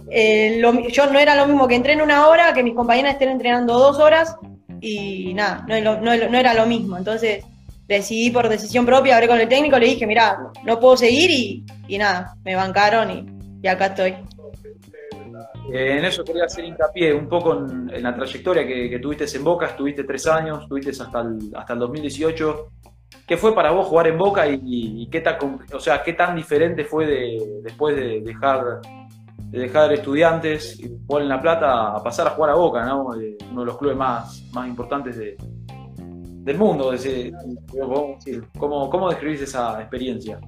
eh, 0.09 0.61
yo 0.91 1.07
no 1.07 1.19
era 1.19 1.35
lo 1.35 1.47
mismo 1.47 1.67
que 1.67 1.75
entreno 1.75 2.03
una 2.03 2.27
hora, 2.27 2.53
que 2.53 2.63
mis 2.63 2.73
compañeras 2.73 3.13
estén 3.13 3.29
entrenando 3.29 3.77
dos 3.77 3.99
horas 3.99 4.35
y 4.81 5.33
nada, 5.33 5.65
no, 5.67 6.01
no 6.01 6.37
era 6.37 6.53
lo 6.53 6.65
mismo. 6.65 6.97
Entonces 6.97 7.43
decidí 7.87 8.31
por 8.31 8.49
decisión 8.49 8.85
propia, 8.85 9.15
hablé 9.15 9.27
con 9.27 9.39
el 9.39 9.47
técnico, 9.47 9.77
le 9.77 9.87
dije, 9.87 10.07
mira, 10.07 10.39
no 10.63 10.79
puedo 10.79 10.97
seguir 10.97 11.65
y, 11.87 11.97
nada, 11.97 12.35
me 12.43 12.55
bancaron 12.55 13.29
y, 13.61 13.67
acá 13.67 13.87
estoy. 13.87 14.15
Eh, 15.75 15.97
en 15.97 16.05
eso 16.05 16.23
quería 16.23 16.45
hacer 16.45 16.63
hincapié 16.63 17.13
un 17.13 17.27
poco 17.27 17.53
en, 17.53 18.01
la 18.01 18.15
trayectoria 18.15 18.65
que, 18.65 18.97
tuviste 18.99 19.25
en 19.35 19.43
Boca, 19.43 19.65
estuviste 19.65 20.05
tres 20.05 20.25
años, 20.25 20.63
estuviste 20.63 20.91
hasta 20.91 21.19
el, 21.19 21.51
hasta 21.53 21.73
el 21.73 21.79
2018. 21.79 22.69
¿Qué 23.27 23.35
fue 23.35 23.53
para 23.53 23.71
vos 23.71 23.87
jugar 23.87 24.07
en 24.07 24.17
Boca 24.17 24.47
y, 24.47 25.05
qué, 25.11 25.19
tan, 25.19 25.35
o 25.73 25.79
sea, 25.81 26.01
qué 26.01 26.13
tan 26.13 26.33
diferente 26.35 26.85
fue 26.85 27.05
de, 27.05 27.61
después 27.61 27.93
de 27.93 28.21
dejar, 28.21 28.79
de 29.49 29.59
dejar 29.59 29.91
estudiantes 29.91 30.79
y 30.79 30.97
jugar 31.05 31.23
en 31.23 31.29
La 31.29 31.41
Plata 31.41 31.93
a 31.93 32.01
pasar 32.01 32.27
a 32.27 32.31
jugar 32.31 32.51
a 32.51 32.55
Boca, 32.55 32.85
¿no? 32.85 33.07
uno 33.07 33.17
de 33.17 33.65
los 33.65 33.77
clubes 33.77 33.97
más, 33.97 34.43
más 34.53 34.67
importantes 34.69 35.17
de, 35.17 35.35
del 35.97 36.57
mundo. 36.57 36.93
¿cómo, 38.57 38.89
¿Cómo 38.89 39.09
describís 39.09 39.41
esa 39.41 39.81
experiencia? 39.81 40.39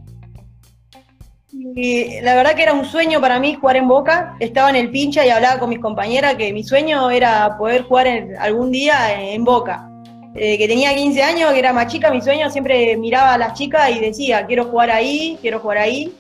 Y 1.51 2.20
la 2.22 2.36
verdad 2.36 2.56
que 2.56 2.63
era 2.63 2.74
un 2.74 2.84
sueño 2.84 3.22
para 3.22 3.39
mí 3.39 3.56
jugar 3.56 3.77
en 3.77 3.88
Boca. 3.88 4.36
Estaba 4.39 4.70
en 4.70 4.75
el 4.75 4.92
pincha 4.92 5.25
y 5.25 5.30
hablaba 5.30 5.60
con 5.60 5.70
mis 5.70 5.80
compañeras 5.80 6.36
que 6.36 6.51
mi 6.51 6.63
sueño 6.63 7.10
era 7.10 7.58
poder 7.58 7.84
jugar 7.84 8.08
algún 8.39 8.72
día 8.72 9.13
en, 9.13 9.44
Boca. 9.46 9.89
Eh, 10.36 10.58
que 10.58 10.68
tenía 10.68 10.94
15 10.94 11.24
años, 11.24 11.54
que 11.54 11.60
era 11.60 11.74
más 11.74 11.88
chica, 11.88 12.12
mi 12.12 12.22
sueño 12.22 12.50
siempre 12.50 12.96
miraba 12.98 13.34
a 13.34 13.38
las 13.38 13.54
chicas 13.54 13.89
y 13.89 14.00
decía, 14.00 14.46
quiero 14.46 14.66
jugar 14.66 14.92
ahí, 14.92 15.38
quiero 15.42 15.60
jugar 15.60 15.80
ahí. 15.80 16.13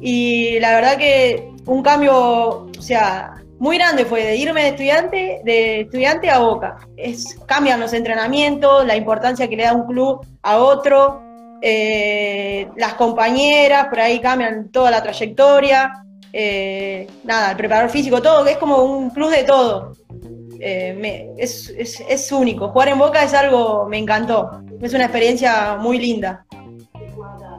Y 0.00 0.60
la 0.60 0.74
verdad 0.74 0.96
que 0.96 1.50
un 1.66 1.82
cambio, 1.82 2.68
o 2.78 2.82
sea, 2.82 3.34
muy 3.58 3.76
grande 3.76 4.04
fue 4.04 4.22
de 4.22 4.36
irme 4.36 4.62
de 4.62 4.68
estudiante, 4.68 5.40
de 5.44 5.80
estudiante 5.80 6.30
a 6.30 6.38
Boca. 6.38 6.76
Es, 6.96 7.36
cambian 7.46 7.80
los 7.80 7.92
entrenamientos, 7.92 8.86
la 8.86 8.96
importancia 8.96 9.48
que 9.48 9.56
le 9.56 9.64
da 9.64 9.72
un 9.72 9.86
club 9.86 10.24
a 10.42 10.58
otro, 10.58 11.20
eh, 11.62 12.68
las 12.76 12.94
compañeras, 12.94 13.88
por 13.88 14.00
ahí 14.00 14.20
cambian 14.20 14.70
toda 14.70 14.90
la 14.90 15.02
trayectoria, 15.02 16.04
eh, 16.32 17.06
nada, 17.24 17.52
el 17.52 17.56
preparador 17.56 17.90
físico, 17.90 18.20
todo, 18.20 18.46
es 18.46 18.58
como 18.58 18.82
un 18.82 19.12
plus 19.12 19.30
de 19.30 19.44
todo. 19.44 19.92
Eh, 20.60 21.34
es, 21.38 21.70
es 21.76 22.32
único, 22.32 22.68
jugar 22.68 22.88
en 22.88 22.98
Boca 22.98 23.22
es 23.22 23.32
algo, 23.32 23.86
me 23.88 23.98
encantó, 23.98 24.50
es 24.80 24.92
una 24.92 25.04
experiencia 25.04 25.76
muy 25.76 25.98
linda. 25.98 26.44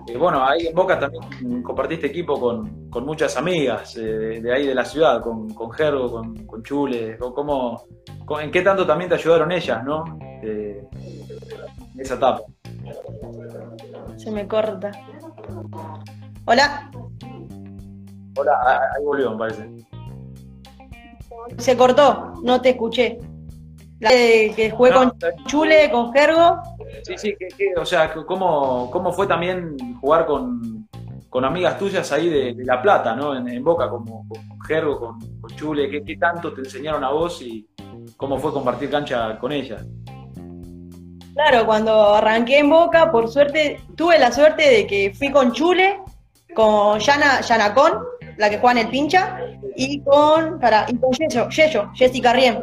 Eh, 0.08 0.18
bueno, 0.18 0.46
ahí 0.46 0.68
en 0.68 0.76
Boca 0.76 1.00
también 1.00 1.64
compartiste 1.64 2.08
equipo 2.08 2.40
con, 2.40 3.06
muchas 3.06 3.38
amigas 3.38 3.94
de 3.96 4.54
ahí 4.54 4.68
de 4.68 4.76
la 4.76 4.84
ciudad, 4.84 5.22
con, 5.22 5.54
con 5.54 5.72
Gergo, 5.72 6.24
con, 6.46 6.64
Chule, 6.64 7.18
cómo, 7.18 7.84
¿en 8.42 8.52
qué 8.52 8.62
tanto 8.62 8.86
también 8.86 9.10
te 9.10 9.16
ayudaron 9.16 9.52
ellas, 9.52 9.84
no? 9.84 10.04
en 10.42 10.88
esa 11.98 12.16
etapa. 12.16 12.42
Se 14.20 14.30
me 14.32 14.46
corta. 14.46 14.92
Hola. 16.44 16.92
Hola, 18.38 18.82
ahí 18.98 19.06
volvió, 19.06 19.32
me 19.32 19.38
parece. 19.38 19.70
Se 21.58 21.78
cortó, 21.78 22.34
no 22.44 22.60
te 22.60 22.72
escuché. 22.72 23.18
La 24.02 24.10
que 24.10 24.74
jugué 24.76 24.92
con 24.92 25.14
Chule, 25.46 25.90
con 25.90 26.12
Gergo 26.12 26.62
Sí, 27.04 27.16
sí, 27.18 27.36
o 27.78 27.86
sea, 27.86 28.14
¿cómo, 28.14 28.92
¿cómo 28.92 29.14
fue 29.14 29.26
también 29.26 29.78
jugar 30.02 30.26
con, 30.26 30.88
amigas 31.32 31.80
tuyas 31.80 32.12
ahí 32.12 32.30
de, 32.30 32.66
La 32.66 32.82
Plata, 32.82 33.16
¿no? 33.16 33.36
En, 33.36 33.64
Boca, 33.64 33.90
como 33.90 34.28
con 34.28 34.62
Gergo, 34.68 35.00
con, 35.00 35.56
Chule, 35.56 35.90
¿qué, 36.04 36.18
tanto 36.18 36.54
te 36.54 36.60
enseñaron 36.60 37.06
a 37.06 37.10
vos 37.10 37.42
y 37.42 37.66
cómo 38.18 38.38
fue 38.38 38.52
compartir 38.52 38.90
cancha 38.90 39.40
con 39.40 39.54
ellas? 39.54 39.86
Claro, 41.40 41.66
cuando 41.66 42.16
arranqué 42.16 42.60
en 42.60 42.70
Boca, 42.70 43.14
por 43.14 43.32
suerte, 43.32 43.80
tuve 43.96 44.20
la 44.20 44.30
suerte 44.30 44.70
de 44.70 44.86
que 44.86 45.14
fui 45.18 45.32
con 45.32 45.54
Chule, 45.54 46.02
con 46.54 47.00
Yana, 47.00 47.40
Yanacón, 47.40 47.94
la 48.36 48.50
que 48.50 48.58
juega 48.60 48.82
en 48.82 48.86
el 48.86 48.92
pincha, 48.92 49.40
y 49.78 50.02
con, 50.02 50.60
para, 50.60 50.86
y 50.90 50.98
con 50.98 51.12
Yeyo, 51.14 51.90
Jessica 51.96 52.34
Riem. 52.34 52.62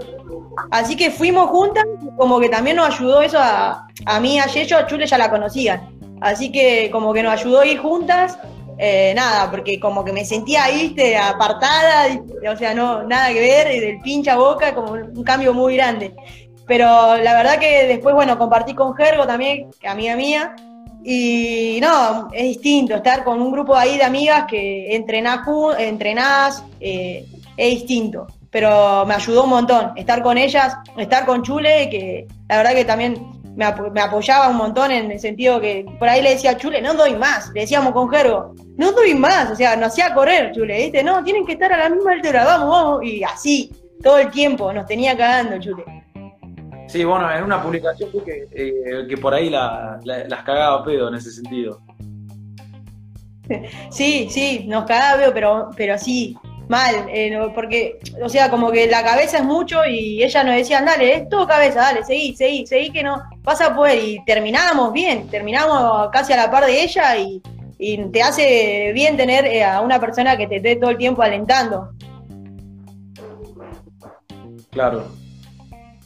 Así 0.71 0.95
que 0.95 1.11
fuimos 1.11 1.49
juntas, 1.49 1.87
como 2.19 2.39
que 2.39 2.51
también 2.51 2.77
nos 2.77 2.95
ayudó 2.95 3.23
eso 3.23 3.39
a, 3.41 3.89
a 4.05 4.21
mí, 4.21 4.39
a 4.39 4.45
Yeyo, 4.45 4.77
a 4.77 4.87
Chule 4.87 5.07
ya 5.07 5.17
la 5.17 5.31
conocían. 5.31 5.99
Así 6.21 6.53
que 6.53 6.91
como 6.91 7.15
que 7.15 7.23
nos 7.23 7.33
ayudó 7.33 7.61
a 7.61 7.67
ir 7.67 7.79
juntas, 7.79 8.39
eh, 8.77 9.15
nada, 9.17 9.51
porque 9.51 9.81
como 9.81 10.05
que 10.05 10.13
me 10.13 10.27
sentía 10.27 10.69
viste, 10.69 11.17
apartada, 11.17 12.09
o 12.53 12.57
sea, 12.59 12.75
no, 12.75 13.05
nada 13.05 13.29
que 13.29 13.41
ver, 13.41 13.81
del 13.81 14.01
pincha 14.03 14.37
boca, 14.37 14.75
como 14.75 14.93
un 14.93 15.25
cambio 15.25 15.55
muy 15.55 15.77
grande. 15.77 16.15
Pero 16.67 17.17
la 17.17 17.35
verdad 17.35 17.59
que 17.59 17.87
después, 17.87 18.15
bueno, 18.15 18.39
compartí 18.39 18.75
con 18.75 18.95
Gergo 18.95 19.27
también, 19.27 19.71
que 19.81 19.89
amiga 19.89 20.17
mía, 20.17 20.57
y 21.05 21.79
no, 21.81 22.29
es 22.33 22.43
distinto 22.43 22.97
estar 22.97 23.23
con 23.23 23.41
un 23.41 23.53
grupo 23.53 23.77
ahí 23.77 23.97
de 23.97 24.05
amigas 24.05 24.47
que 24.49 24.95
entrenás, 24.97 25.41
entrenás 25.79 26.65
eh, 26.81 27.25
es 27.57 27.71
distinto 27.71 28.27
pero 28.57 29.05
me 29.05 29.13
ayudó 29.13 29.45
un 29.45 29.51
montón 29.51 29.93
estar 29.97 30.23
con 30.23 30.39
ellas, 30.39 30.79
estar 30.97 31.27
con 31.27 31.43
Chule, 31.43 31.91
que 31.91 32.27
la 32.49 32.57
verdad 32.57 32.73
que 32.73 32.87
también 32.87 33.31
me, 33.55 33.67
apoyaba 33.67 34.49
un 34.49 34.57
montón 34.57 34.91
en 34.91 35.11
el 35.11 35.21
sentido 35.21 35.61
que 35.61 35.85
por 35.99 36.09
ahí 36.09 36.23
le 36.23 36.31
decía 36.31 36.57
Chule, 36.57 36.81
no 36.81 36.95
doy 36.95 37.17
más, 37.17 37.51
le 37.53 37.61
decíamos 37.61 37.93
con 37.93 38.09
Gergo, 38.09 38.55
no 38.79 38.93
doy 38.93 39.15
más, 39.15 39.51
o 39.51 39.57
sea, 39.57 39.77
nos 39.77 39.89
hacía 39.89 40.15
correr 40.15 40.53
Chule, 40.53 40.79
¿viste? 40.79 41.03
No, 41.03 41.23
tienen 41.23 41.45
que 41.45 41.53
estar 41.53 41.71
a 41.71 41.77
la 41.77 41.91
misma 41.91 42.13
altura, 42.13 42.47
vamos, 42.47 42.71
vamos, 42.71 43.05
y 43.05 43.23
así, 43.25 43.71
todo 44.03 44.17
el 44.17 44.31
tiempo, 44.31 44.73
nos 44.73 44.87
tenía 44.87 45.15
cagando 45.15 45.59
Chule. 45.59 45.85
Sí, 46.89 47.05
bueno, 47.05 47.31
en 47.33 47.45
una 47.45 47.63
publicación 47.63 48.11
que, 48.25 48.47
eh, 48.53 49.07
que 49.09 49.17
por 49.17 49.35
ahí 49.35 49.51
las 49.51 50.45
cagaba 50.45 50.85
pedo 50.85 51.09
en 51.09 51.15
ese 51.15 51.31
sentido. 51.31 51.81
Sí, 53.91 54.29
sí, 54.31 54.65
nos 54.67 54.85
cagaba 54.85 55.33
pero, 55.33 55.71
pero 55.77 55.97
sí, 55.99 56.37
mal, 56.69 57.07
eh, 57.09 57.39
porque, 57.55 57.99
o 58.23 58.29
sea, 58.29 58.51
como 58.51 58.71
que 58.71 58.87
la 58.87 59.03
cabeza 59.05 59.39
es 59.39 59.45
mucho 59.45 59.85
y 59.87 60.23
ella 60.23 60.43
nos 60.45 60.57
decía, 60.57 60.83
dale, 60.83 61.15
es 61.15 61.29
todo 61.29 61.47
cabeza, 61.47 61.81
dale, 61.81 62.05
seguí, 62.05 62.35
seguí, 62.35 62.67
seguí 62.67 62.91
que 62.91 63.03
no, 63.03 63.23
vas 63.43 63.61
a 63.61 63.75
poder. 63.75 64.03
Y 64.03 64.25
terminamos 64.25 64.93
bien, 64.93 65.29
terminamos 65.29 66.09
casi 66.11 66.33
a 66.33 66.37
la 66.37 66.51
par 66.51 66.67
de 66.67 66.83
ella 66.83 67.17
y, 67.17 67.43
te 68.11 68.23
hace 68.23 68.93
bien 68.95 69.19
tener 69.19 69.45
eh, 69.45 69.63
a 69.63 69.83
una 69.83 70.01
persona 70.01 70.37
que 70.37 70.47
te 70.47 70.57
esté 70.57 70.77
todo 70.77 70.91
el 70.91 70.97
tiempo 70.97 71.23
alentando. 71.23 71.91
Claro. 74.71 75.26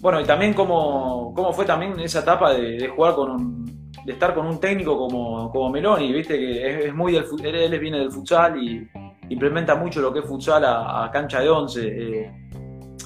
Bueno, 0.00 0.20
y 0.20 0.24
también 0.24 0.54
cómo, 0.54 1.32
cómo 1.34 1.52
fue 1.52 1.66
también 1.66 1.98
esa 2.00 2.20
etapa 2.20 2.54
de, 2.54 2.88
jugar 2.88 3.14
con 3.14 3.30
un, 3.30 3.92
de 4.04 4.12
estar 4.12 4.34
con 4.34 4.46
un 4.46 4.58
técnico 4.58 4.96
como, 4.96 5.50
como 5.50 5.68
Meloni, 5.68 6.12
viste 6.12 6.38
que 6.38 6.86
es, 6.86 6.94
muy 6.94 7.12
del 7.12 7.26
él 7.44 7.78
viene 7.78 7.98
del 7.98 8.10
futsal 8.10 8.62
y 8.62 8.88
implementa 9.28 9.74
mucho 9.74 10.00
lo 10.00 10.12
que 10.12 10.20
es 10.20 10.24
futsal 10.24 10.64
a, 10.64 11.10
cancha 11.12 11.40
de 11.40 11.50
once. 11.50 11.82
Eh, 11.86 12.32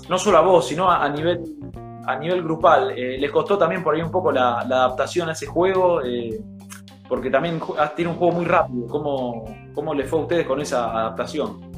no 0.09 0.19
solo 0.19 0.39
a 0.39 0.43
vos, 0.43 0.69
sino 0.69 0.91
a, 0.91 1.09
nivel 1.09 1.41
a 2.07 2.17
nivel 2.17 2.43
grupal. 2.43 2.93
Eh, 2.97 3.19
¿Les 3.19 3.31
costó 3.31 3.59
también 3.59 3.83
por 3.83 3.95
ahí 3.95 4.03
un 4.03 4.11
poco 4.11 4.31
la, 4.31 4.61
adaptación 4.61 5.29
a 5.29 5.33
ese 5.33 5.47
juego? 5.47 6.01
Eh, 6.03 6.41
porque 7.09 7.29
también 7.29 7.61
tiene 7.97 8.11
un 8.11 8.17
juego 8.17 8.35
muy 8.35 8.45
rápido. 8.45 8.87
¿Cómo, 8.87 9.45
¿Cómo 9.75 9.95
les 9.95 10.09
fue 10.09 10.21
a 10.21 10.23
ustedes 10.23 10.47
con 10.47 10.61
esa 10.61 10.91
adaptación? 10.91 11.74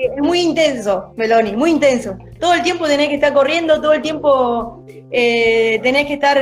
Es 0.00 0.22
muy 0.22 0.40
intenso, 0.40 1.12
Meloni, 1.16 1.52
muy 1.52 1.72
intenso. 1.72 2.16
Todo 2.38 2.54
el 2.54 2.62
tiempo 2.62 2.86
tenés 2.86 3.08
que 3.08 3.16
estar 3.16 3.34
corriendo, 3.34 3.82
todo 3.82 3.92
el 3.92 4.00
tiempo 4.00 4.82
tenés 5.10 6.06
que 6.06 6.14
estar, 6.14 6.40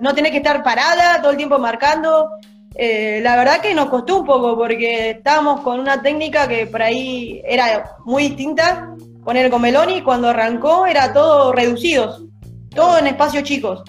no 0.00 0.14
tenés 0.14 0.32
que 0.32 0.38
estar 0.38 0.62
parada, 0.62 1.22
todo 1.22 1.30
el 1.30 1.38
tiempo 1.38 1.58
marcando. 1.58 2.28
Eh, 2.74 3.20
la 3.22 3.36
verdad 3.36 3.60
que 3.60 3.74
nos 3.74 3.88
costó 3.88 4.20
un 4.20 4.26
poco 4.26 4.54
porque 4.56 5.10
estábamos 5.10 5.62
con 5.62 5.80
una 5.80 6.02
técnica 6.02 6.46
que 6.46 6.66
por 6.66 6.82
ahí 6.82 7.40
era 7.44 7.96
muy 8.04 8.24
distinta. 8.24 8.94
Poner 9.24 9.50
con 9.50 9.62
Meloni, 9.62 10.02
cuando 10.02 10.28
arrancó 10.28 10.84
era 10.84 11.12
todo 11.12 11.52
reducidos, 11.52 12.22
todo 12.74 12.98
en 12.98 13.06
espacios 13.06 13.44
chicos. 13.44 13.82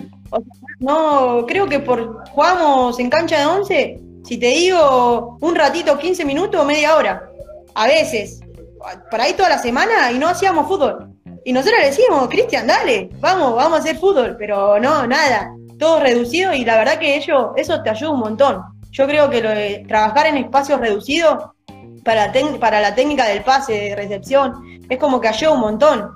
no, 0.79 1.45
creo 1.45 1.67
que 1.67 1.79
por 1.79 2.25
jugamos 2.29 2.97
en 2.99 3.09
cancha 3.09 3.39
de 3.39 3.45
11, 3.45 3.99
si 4.23 4.37
te 4.37 4.47
digo 4.47 5.37
un 5.41 5.55
ratito, 5.55 5.97
15 5.97 6.23
minutos, 6.23 6.65
media 6.65 6.95
hora, 6.95 7.29
a 7.75 7.87
veces, 7.87 8.39
por 9.09 9.21
ahí 9.21 9.33
toda 9.33 9.49
la 9.49 9.57
semana 9.57 10.11
y 10.11 10.19
no 10.19 10.27
hacíamos 10.27 10.67
fútbol. 10.67 11.13
Y 11.45 11.53
nosotros 11.53 11.79
le 11.79 11.87
decíamos, 11.87 12.27
Cristian, 12.29 12.67
dale, 12.67 13.09
vamos, 13.19 13.55
vamos 13.55 13.79
a 13.79 13.81
hacer 13.81 13.97
fútbol, 13.97 14.35
pero 14.37 14.79
no, 14.79 15.07
nada. 15.07 15.53
todos 15.77 16.01
reducidos 16.01 16.55
y 16.55 16.65
la 16.65 16.77
verdad 16.77 16.99
que 16.99 17.15
ello, 17.15 17.53
eso 17.55 17.81
te 17.81 17.89
ayuda 17.89 18.11
un 18.11 18.19
montón. 18.19 18.61
Yo 18.91 19.07
creo 19.07 19.29
que 19.29 19.85
trabajar 19.87 20.27
en 20.27 20.37
espacios 20.37 20.79
reducidos 20.79 21.51
para, 22.03 22.31
para 22.59 22.81
la 22.81 22.95
técnica 22.95 23.25
del 23.25 23.43
pase, 23.43 23.73
de 23.73 23.95
recepción, 23.95 24.81
es 24.89 24.97
como 24.97 25.21
que 25.21 25.27
ayuda 25.27 25.51
un 25.51 25.59
montón. 25.61 26.15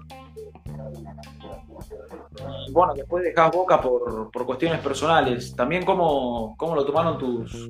bueno, 2.71 2.93
después 2.95 3.23
dejás 3.23 3.51
Boca 3.51 3.79
por, 3.79 4.31
por 4.31 4.45
cuestiones 4.45 4.79
personales. 4.79 5.55
También 5.55 5.85
cómo, 5.85 6.55
cómo 6.57 6.75
lo 6.75 6.83
tomaron 6.83 7.17
tus, 7.17 7.69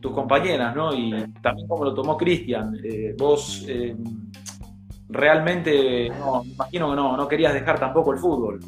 tus 0.00 0.12
compañeras, 0.12 0.74
¿no? 0.74 0.94
Y 0.94 1.10
también 1.42 1.68
cómo 1.68 1.84
lo 1.84 1.94
tomó 1.94 2.16
Cristian. 2.16 2.74
Eh, 2.82 3.14
vos 3.18 3.64
eh, 3.68 3.94
realmente, 5.08 6.08
no, 6.10 6.42
me 6.42 6.52
imagino 6.52 6.90
que 6.90 6.96
no, 6.96 7.16
no 7.16 7.28
querías 7.28 7.52
dejar 7.52 7.78
tampoco 7.78 8.12
el 8.12 8.18
fútbol. 8.18 8.60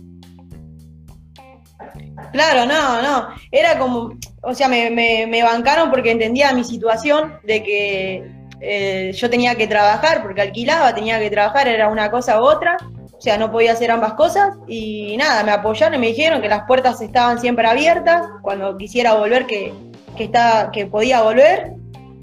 Claro, 2.32 2.66
no, 2.66 3.02
no. 3.02 3.28
Era 3.50 3.78
como, 3.78 4.12
o 4.42 4.54
sea, 4.54 4.68
me, 4.68 4.90
me, 4.90 5.42
bancaron 5.42 5.90
porque 5.90 6.10
entendía 6.10 6.52
mi 6.52 6.64
situación 6.64 7.34
de 7.44 7.62
que 7.62 8.32
eh, 8.60 9.12
yo 9.12 9.28
tenía 9.28 9.54
que 9.54 9.66
trabajar, 9.66 10.22
porque 10.22 10.42
alquilaba, 10.42 10.94
tenía 10.94 11.18
que 11.18 11.30
trabajar, 11.30 11.68
era 11.68 11.88
una 11.88 12.10
cosa 12.10 12.40
u 12.40 12.44
otra. 12.44 12.76
O 13.12 13.20
sea, 13.20 13.38
no 13.38 13.52
podía 13.52 13.72
hacer 13.72 13.90
ambas 13.90 14.14
cosas. 14.14 14.56
Y 14.66 15.16
nada, 15.16 15.44
me 15.44 15.52
apoyaron 15.52 15.94
y 15.94 15.98
me 15.98 16.08
dijeron 16.08 16.40
que 16.40 16.48
las 16.48 16.64
puertas 16.66 17.00
estaban 17.00 17.38
siempre 17.38 17.66
abiertas. 17.66 18.26
Cuando 18.42 18.76
quisiera 18.76 19.14
volver, 19.14 19.46
que, 19.46 19.72
que, 20.16 20.31
que 20.73 20.87
podía 20.87 21.23
volver. 21.23 21.73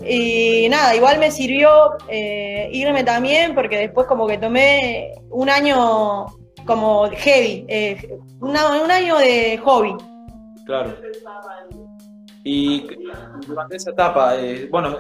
Y 0.06 0.68
nada, 0.70 0.96
igual 0.96 1.20
me 1.20 1.30
sirvió 1.30 1.98
eh, 2.08 2.70
irme 2.72 3.04
también 3.04 3.54
porque 3.54 3.78
después 3.78 4.08
como 4.08 4.28
que 4.28 4.38
tomé 4.38 5.14
un 5.30 5.50
año 5.50 6.26
como 6.66 7.10
heavy, 7.10 7.66
eh, 7.68 8.18
un 8.40 8.56
año 8.56 9.18
de 9.18 9.58
hobby. 9.58 9.96
Claro. 10.66 10.96
Y 12.44 12.88
durante 13.46 13.76
esa 13.76 13.92
etapa, 13.92 14.38
eh, 14.38 14.70
bueno, 14.72 14.98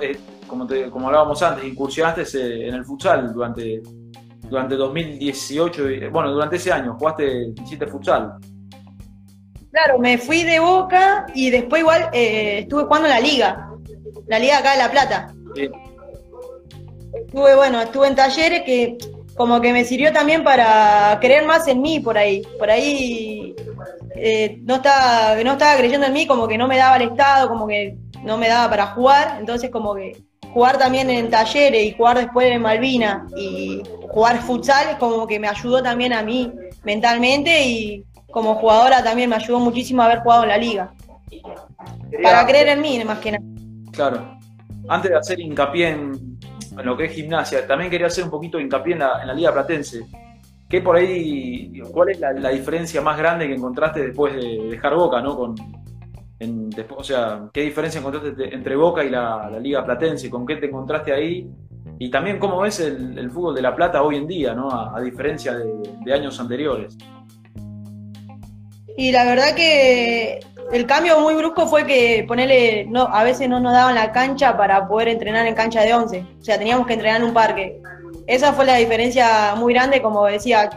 como, 0.47 0.67
como 0.91 1.07
hablábamos 1.07 1.41
antes, 1.41 1.63
incursionaste 1.63 2.67
en 2.67 2.75
el 2.75 2.83
futsal 2.83 3.31
durante, 3.33 3.81
durante 4.49 4.75
2018, 4.75 5.83
bueno, 6.11 6.31
durante 6.33 6.57
ese 6.57 6.73
año, 6.73 6.97
jugaste, 6.99 7.53
hiciste 7.63 7.87
futsal. 7.87 8.33
Claro, 9.83 9.99
me 9.99 10.17
fui 10.17 10.43
de 10.43 10.59
Boca 10.59 11.25
y 11.33 11.49
después 11.49 11.81
igual 11.81 12.09
estuve 12.11 12.83
jugando 12.83 13.07
en 13.07 13.13
la 13.13 13.19
liga 13.21 13.69
la 14.29 14.39
liga 14.39 14.59
acá 14.59 14.71
de 14.71 14.77
La 14.77 14.91
Plata. 14.91 15.33
Estuve, 17.13 17.55
bueno, 17.55 17.81
estuve 17.81 18.07
en 18.07 18.15
talleres 18.15 18.61
que 18.63 18.97
como 19.35 19.59
que 19.59 19.73
me 19.73 19.83
sirvió 19.83 20.13
también 20.13 20.43
para 20.43 21.17
creer 21.19 21.45
más 21.45 21.67
en 21.67 21.81
mí 21.81 21.99
por 21.99 22.17
ahí. 22.17 22.43
Por 22.59 22.69
ahí 22.69 23.55
eh, 24.15 24.59
no, 24.61 24.75
estaba, 24.75 25.35
no 25.43 25.53
estaba 25.53 25.77
creyendo 25.77 26.05
en 26.05 26.13
mí, 26.13 26.27
como 26.27 26.47
que 26.47 26.57
no 26.57 26.67
me 26.67 26.77
daba 26.77 26.97
el 26.97 27.09
estado, 27.09 27.49
como 27.49 27.67
que 27.67 27.97
no 28.23 28.37
me 28.37 28.47
daba 28.47 28.69
para 28.69 28.87
jugar. 28.87 29.37
Entonces 29.39 29.71
como 29.71 29.95
que 29.95 30.21
jugar 30.53 30.77
también 30.77 31.09
en 31.09 31.29
talleres 31.29 31.83
y 31.83 31.93
jugar 31.93 32.19
después 32.19 32.51
en 32.51 32.61
Malvina 32.61 33.25
y 33.35 33.81
jugar 34.11 34.41
futsal 34.41 34.89
es 34.89 34.95
como 34.97 35.25
que 35.25 35.39
me 35.39 35.47
ayudó 35.47 35.81
también 35.81 36.13
a 36.13 36.21
mí 36.21 36.51
mentalmente 36.83 37.65
y 37.65 38.03
como 38.31 38.55
jugadora 38.55 39.03
también 39.03 39.29
me 39.29 39.35
ayudó 39.35 39.59
muchísimo 39.59 40.01
haber 40.01 40.19
jugado 40.19 40.43
en 40.43 40.49
la 40.49 40.57
liga. 40.57 40.93
Para 42.23 42.45
creer 42.45 42.69
en 42.69 42.81
mí, 42.81 43.03
más 43.03 43.19
que 43.19 43.31
nada. 43.31 43.43
Claro. 43.91 44.37
Antes 44.87 45.11
de 45.11 45.17
hacer 45.17 45.39
hincapié 45.39 45.89
en, 45.89 46.39
lo 46.83 46.97
que 46.97 47.05
es 47.05 47.11
gimnasia, 47.13 47.67
también 47.67 47.91
quería 47.91 48.07
hacer 48.07 48.23
un 48.23 48.29
poquito 48.29 48.57
de 48.57 48.63
hincapié 48.63 48.93
en 48.93 48.99
la, 48.99 49.33
Liga 49.33 49.53
Platense. 49.53 50.05
¿Qué 50.67 50.81
por 50.81 50.95
ahí, 50.95 51.81
cuál 51.91 52.09
es 52.09 52.19
la, 52.19 52.49
diferencia 52.49 53.01
más 53.01 53.17
grande 53.17 53.47
que 53.47 53.55
encontraste 53.55 54.01
después 54.01 54.35
de 54.35 54.69
dejar 54.69 54.95
Boca, 54.95 55.21
¿no? 55.21 55.35
Con, 55.35 55.55
o 56.95 57.03
sea, 57.03 57.49
¿qué 57.51 57.61
diferencia 57.61 57.99
encontraste 57.99 58.53
entre 58.53 58.75
Boca 58.75 59.03
y 59.03 59.09
la, 59.09 59.49
Liga 59.59 59.83
Platense? 59.83 60.29
¿Con 60.29 60.45
qué 60.45 60.55
te 60.57 60.67
encontraste 60.67 61.11
ahí? 61.11 61.49
Y 61.97 62.09
también 62.09 62.39
cómo 62.39 62.61
ves 62.61 62.79
el, 62.79 63.29
fútbol 63.31 63.55
de 63.55 63.61
La 63.61 63.75
Plata 63.75 64.01
hoy 64.01 64.15
en 64.17 64.27
día, 64.27 64.53
¿no? 64.53 64.69
A, 64.71 65.01
diferencia 65.01 65.55
de 65.55 66.13
años 66.13 66.39
anteriores. 66.39 66.97
Y 68.99 69.13
la 69.13 69.23
verdad 69.23 69.55
que 69.55 70.41
el 70.73 70.85
cambio 70.85 71.21
muy 71.21 71.33
brusco 71.33 71.67
fue 71.67 71.85
que 71.85 72.25
ponerle, 72.27 72.85
no, 72.89 73.03
a 73.03 73.23
veces 73.23 73.47
no 73.47 73.61
nos 73.61 73.71
daban 73.71 73.95
la 73.95 74.11
cancha 74.11 74.57
para 74.57 74.89
poder 74.89 75.07
entrenar 75.07 75.47
en 75.47 75.55
cancha 75.55 75.83
de 75.83 75.93
11. 75.93 76.25
O 76.37 76.43
sea, 76.43 76.57
teníamos 76.57 76.85
que 76.85 76.95
entrenar 76.95 77.21
en 77.21 77.27
un 77.27 77.33
parque. 77.33 77.79
Esa 78.27 78.51
fue 78.51 78.65
la 78.65 78.75
diferencia 78.75 79.55
muy 79.55 79.73
grande, 79.73 80.01
como 80.01 80.25
decía, 80.25 80.69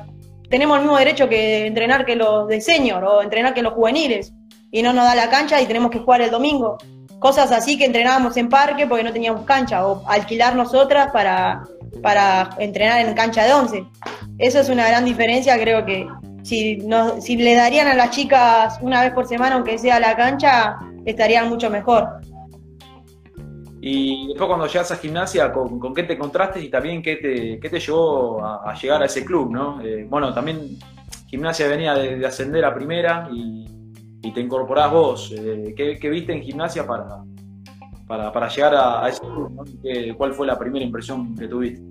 tenemos 0.48 0.76
el 0.76 0.84
mismo 0.84 0.98
derecho 0.98 1.28
que 1.28 1.66
entrenar 1.66 2.06
que 2.06 2.14
los 2.14 2.46
de 2.46 2.60
senior 2.60 3.02
o 3.02 3.22
entrenar 3.22 3.54
que 3.54 3.62
los 3.62 3.72
juveniles. 3.72 4.32
Y 4.70 4.82
no 4.82 4.92
nos 4.92 5.04
da 5.04 5.16
la 5.16 5.28
cancha 5.28 5.60
y 5.60 5.66
tenemos 5.66 5.90
que 5.90 5.98
jugar 5.98 6.22
el 6.22 6.30
domingo. 6.30 6.78
Cosas 7.18 7.50
así 7.50 7.76
que 7.76 7.86
entrenábamos 7.86 8.36
en 8.36 8.48
parque 8.48 8.86
porque 8.86 9.02
no 9.02 9.12
teníamos 9.12 9.44
cancha 9.46 9.84
o 9.84 10.00
alquilar 10.06 10.54
nosotras 10.54 11.10
para, 11.10 11.64
para 12.00 12.50
entrenar 12.60 13.00
en 13.00 13.14
cancha 13.14 13.42
de 13.42 13.52
11. 13.52 13.84
Eso 14.38 14.60
es 14.60 14.68
una 14.68 14.86
gran 14.86 15.04
diferencia, 15.04 15.58
creo 15.58 15.84
que 15.84 16.06
si, 16.42 16.76
no, 16.78 17.20
si 17.20 17.36
le 17.36 17.54
darían 17.54 17.88
a 17.88 17.94
las 17.94 18.10
chicas 18.10 18.78
una 18.80 19.02
vez 19.02 19.12
por 19.12 19.26
semana, 19.26 19.56
aunque 19.56 19.78
sea 19.78 19.96
a 19.96 20.00
la 20.00 20.16
cancha, 20.16 20.78
estarían 21.04 21.48
mucho 21.48 21.70
mejor. 21.70 22.08
Y 23.80 24.28
después 24.28 24.46
cuando 24.46 24.66
llegas 24.66 24.92
a 24.92 24.96
gimnasia, 24.96 25.52
¿con, 25.52 25.92
qué 25.92 26.04
te 26.04 26.12
encontraste 26.12 26.60
y 26.60 26.70
también 26.70 27.02
qué 27.02 27.16
te, 27.16 27.58
qué 27.58 27.68
te 27.68 27.80
llevó 27.80 28.44
a, 28.44 28.74
llegar 28.80 29.02
a 29.02 29.06
ese 29.06 29.24
club? 29.24 29.52
¿no? 29.52 29.80
Eh, 29.80 30.06
bueno, 30.08 30.32
también 30.32 30.78
gimnasia 31.26 31.66
venía 31.66 31.94
de, 31.94 32.24
ascender 32.24 32.64
a 32.64 32.72
primera 32.72 33.28
y, 33.32 33.66
te 34.32 34.40
incorporás 34.40 34.92
vos. 34.92 35.34
Eh, 35.36 35.74
¿qué, 35.76 36.08
viste 36.08 36.32
en 36.32 36.42
gimnasia 36.42 36.86
para, 36.86 37.24
para, 38.06 38.48
llegar 38.48 38.74
a, 38.76 39.08
ese 39.08 39.20
club? 39.20 39.68
¿Cuál 40.16 40.32
fue 40.32 40.46
la 40.46 40.56
primera 40.56 40.84
impresión 40.84 41.34
que 41.34 41.48
tuviste? 41.48 41.82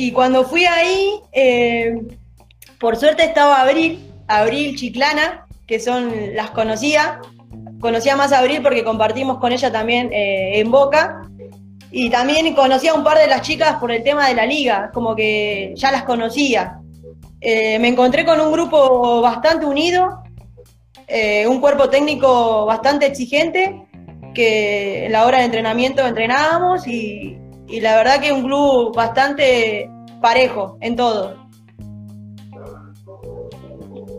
Y 0.00 0.12
cuando 0.12 0.44
fui 0.44 0.64
ahí, 0.64 1.20
eh, 1.32 2.02
por 2.78 2.94
suerte 2.94 3.24
estaba 3.24 3.60
Abril, 3.60 3.98
Abril 4.28 4.76
Chiclana, 4.76 5.44
que 5.66 5.80
son, 5.80 6.36
las 6.36 6.52
conocía. 6.52 7.20
Conocía 7.80 8.14
más 8.14 8.30
a 8.30 8.38
Abril 8.38 8.60
porque 8.62 8.84
compartimos 8.84 9.38
con 9.38 9.50
ella 9.50 9.72
también 9.72 10.12
eh, 10.12 10.60
en 10.60 10.70
Boca. 10.70 11.22
Y 11.90 12.10
también 12.10 12.54
conocía 12.54 12.92
a 12.92 12.94
un 12.94 13.02
par 13.02 13.18
de 13.18 13.26
las 13.26 13.42
chicas 13.42 13.78
por 13.78 13.90
el 13.90 14.04
tema 14.04 14.28
de 14.28 14.36
la 14.36 14.46
liga, 14.46 14.92
como 14.94 15.16
que 15.16 15.72
ya 15.74 15.90
las 15.90 16.04
conocía. 16.04 16.78
Eh, 17.40 17.80
me 17.80 17.88
encontré 17.88 18.24
con 18.24 18.40
un 18.40 18.52
grupo 18.52 19.20
bastante 19.20 19.66
unido, 19.66 20.22
un 21.48 21.60
cuerpo 21.60 21.90
técnico 21.90 22.66
bastante 22.66 23.04
exigente, 23.04 23.82
que 24.32 25.06
en 25.06 25.10
la 25.12 25.26
hora 25.26 25.38
de 25.38 25.46
entrenamiento 25.46 26.06
entrenábamos 26.06 26.86
y, 26.86 27.36
y 27.68 27.80
la 27.80 27.96
verdad 27.96 28.20
que 28.20 28.32
un 28.32 28.42
club 28.42 28.94
bastante 28.94 29.90
parejo 30.20 30.78
en 30.80 30.96
todo. 30.96 31.36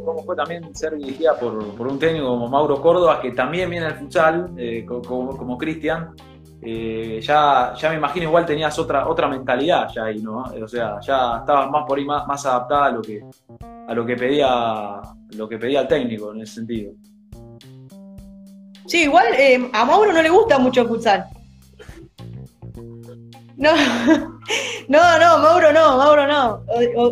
¿Cómo 0.05 0.23
fue 0.23 0.35
también 0.35 0.73
ser 0.75 0.95
dirigida 0.95 1.37
por, 1.37 1.53
un 1.55 1.99
técnico 1.99 2.27
como 2.27 2.47
Mauro 2.47 2.81
Córdoba, 2.81 3.21
que 3.21 3.31
también 3.31 3.69
viene 3.69 3.87
al 3.87 3.95
futsal, 3.95 4.51
eh, 4.57 4.85
como, 4.85 5.57
Cristian? 5.57 6.15
Eh, 6.61 7.19
ya, 7.21 7.73
ya 7.75 7.89
me 7.89 7.95
imagino 7.95 8.25
igual 8.25 8.45
tenías 8.45 8.77
otra, 8.77 9.07
otra 9.07 9.27
mentalidad 9.27 9.87
ya 9.93 10.05
ahí, 10.05 10.19
¿no? 10.19 10.43
O 10.61 10.67
sea, 10.67 10.99
ya 10.99 11.37
estabas 11.39 11.69
más 11.69 11.85
por 11.87 11.97
ahí 11.97 12.05
más, 12.05 12.27
más 12.27 12.45
adaptada 12.45 12.85
a 12.87 12.91
lo 12.91 13.01
que 13.01 13.23
a 13.87 13.93
lo 13.93 14.05
que 14.05 14.15
pedía 14.15 14.99
lo 15.37 15.47
que 15.47 15.57
pedía 15.57 15.81
el 15.81 15.87
técnico 15.87 16.33
en 16.33 16.41
ese 16.41 16.55
sentido. 16.55 16.91
Sí, 18.85 19.03
igual 19.03 19.27
eh, 19.37 19.69
a 19.71 19.85
Mauro 19.85 20.11
no 20.11 20.21
le 20.21 20.29
gusta 20.29 20.59
mucho 20.59 20.81
el 20.81 20.87
futsal. 20.87 21.25
No, 23.59 23.73
no, 24.87 25.19
no, 25.19 25.37
Mauro 25.39 25.73
no, 25.73 25.97
Mauro 25.97 26.25
no. 26.25 26.63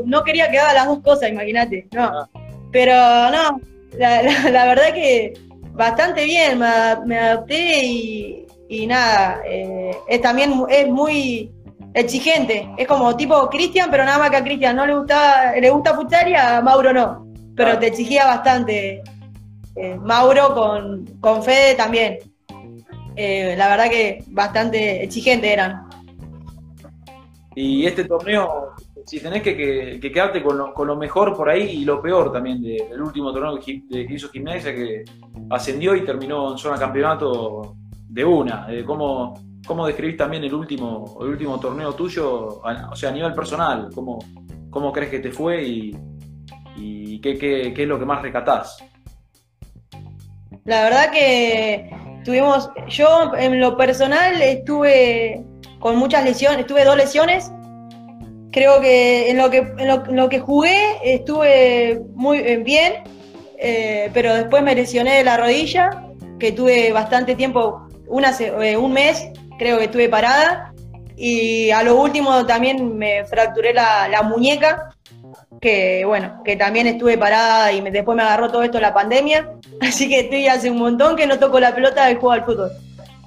no 0.05 0.23
quería 0.23 0.49
que 0.49 0.57
haga 0.57 0.73
las 0.73 0.87
dos 0.87 0.99
cosas, 0.99 1.29
imagínate. 1.29 1.87
No. 1.91 2.05
Ah. 2.05 2.29
Pero 2.71 2.93
no, 2.93 3.59
la, 3.97 4.21
verdad 4.65 4.93
que 4.93 5.33
bastante 5.73 6.23
bien, 6.23 6.57
me, 6.57 7.17
adapté 7.17 7.85
y, 7.85 8.87
nada. 8.87 9.41
Eh, 9.45 9.91
es 10.07 10.21
también 10.21 10.53
es 10.69 10.87
muy 10.87 11.51
exigente. 11.93 12.69
Es 12.77 12.87
como 12.87 13.15
tipo 13.17 13.49
Cristian, 13.49 13.89
pero 13.91 14.05
nada 14.05 14.17
más 14.17 14.29
que 14.29 14.37
a 14.37 14.43
Cristian 14.43 14.75
no 14.75 14.85
le 14.85 14.95
gusta, 14.95 15.53
le 15.59 15.69
gusta 15.69 15.95
futsal 15.95 16.29
y 16.29 16.35
a 16.35 16.61
Mauro 16.61 16.93
no. 16.93 17.27
Pero 17.57 17.71
ah. 17.71 17.79
te 17.79 17.87
exigía 17.87 18.25
bastante. 18.25 19.03
Eh, 19.75 19.95
Mauro 19.95 20.55
con, 20.55 21.05
con 21.19 21.43
Fede 21.43 21.75
también. 21.75 22.19
Eh, 23.17 23.55
la 23.57 23.67
verdad 23.67 23.89
que 23.89 24.23
bastante 24.27 25.03
exigente 25.03 25.51
eran. 25.51 25.86
Y 27.59 27.87
este 27.87 28.05
torneo, 28.05 28.75
si 29.03 29.19
tenés 29.19 29.41
que, 29.41 29.99
quedarte 29.99 30.43
con 30.43 30.87
lo, 30.87 30.95
mejor 30.95 31.35
por 31.35 31.49
ahí 31.49 31.63
y 31.63 31.85
lo 31.85 31.99
peor 31.99 32.31
también 32.31 32.61
del 32.61 33.01
último 33.01 33.33
torneo 33.33 33.59
que, 33.59 33.81
hizo 34.13 34.29
Gimnasia, 34.29 34.75
que 34.75 35.03
ascendió 35.49 35.95
y 35.95 36.05
terminó 36.05 36.51
en 36.51 36.59
zona 36.59 36.77
campeonato 36.77 37.75
de 38.09 38.23
una. 38.23 38.67
Eh, 38.69 38.83
¿cómo, 38.85 39.33
¿Cómo 39.65 39.87
describís 39.87 40.17
también 40.17 40.43
el 40.43 40.53
último, 40.53 41.17
el 41.19 41.29
último 41.29 41.59
torneo 41.59 41.93
tuyo, 41.93 42.61
o 42.61 42.95
sea, 42.95 43.09
a 43.09 43.13
nivel 43.13 43.33
personal? 43.33 43.89
¿Cómo, 43.95 44.19
cómo 44.69 44.91
crees 44.91 45.09
que 45.09 45.19
te 45.19 45.31
fue 45.31 45.63
y, 45.63 47.19
qué, 47.21 47.73
es 47.75 47.87
lo 47.87 47.97
que 47.97 48.05
más 48.05 48.21
recatás? 48.21 48.77
La 50.63 50.83
verdad 50.83 51.09
que 51.11 51.89
tuvimos, 52.23 52.69
yo 52.87 53.33
en 53.35 53.59
lo 53.59 53.75
personal 53.75 54.39
estuve 54.43 55.43
con 55.79 55.95
muchas 55.97 56.23
lesiones, 56.23 56.65
tuve 56.67 56.83
dos 56.83 56.97
lesiones. 56.97 57.51
Creo 58.51 58.81
que 58.81 59.29
en 59.29 59.37
lo 59.37 59.49
que, 59.49 59.57
en 59.77 60.15
lo, 60.15 60.29
que 60.29 60.39
jugué 60.39 60.97
estuve 61.03 62.01
muy 62.15 62.39
eh, 62.39 62.57
bien, 62.57 63.03
eh, 63.59 64.09
pero 64.13 64.33
después 64.33 64.63
me 64.63 64.73
lesioné 64.73 65.17
de 65.17 65.23
la 65.23 65.37
rodilla, 65.37 66.03
que 66.39 66.51
tuve 66.51 66.91
bastante 66.91 67.35
tiempo, 67.35 67.87
eh, 68.09 68.77
un 68.77 68.93
mes 68.93 69.29
creo 69.59 69.77
que 69.77 69.85
estuve 69.85 70.09
parada, 70.09 70.73
y 71.15 71.71
a 71.71 71.83
lo 71.83 71.99
último 71.99 72.45
también 72.45 72.97
me 72.97 73.25
fracturé 73.25 73.73
la, 73.73 74.21
muñeca, 74.23 74.91
que 75.59 76.05
bueno, 76.05 76.41
que 76.45 76.55
también 76.55 76.87
estuve 76.87 77.17
parada 77.17 77.71
y 77.71 77.81
después 77.81 78.15
me 78.15 78.23
agarró 78.23 78.49
todo 78.49 78.63
esto 78.63 78.79
la 78.79 78.93
pandemia, 78.93 79.51
así 79.81 80.07
que 80.07 80.21
estoy 80.21 80.47
hace 80.47 80.69
un 80.71 80.77
montón 80.77 81.15
que 81.15 81.27
no 81.27 81.37
toco 81.37 81.59
la 81.59 81.75
pelota 81.75 82.09
y 82.09 82.15
juego 82.15 82.31
al 82.31 82.45
fútbol. 82.45 82.71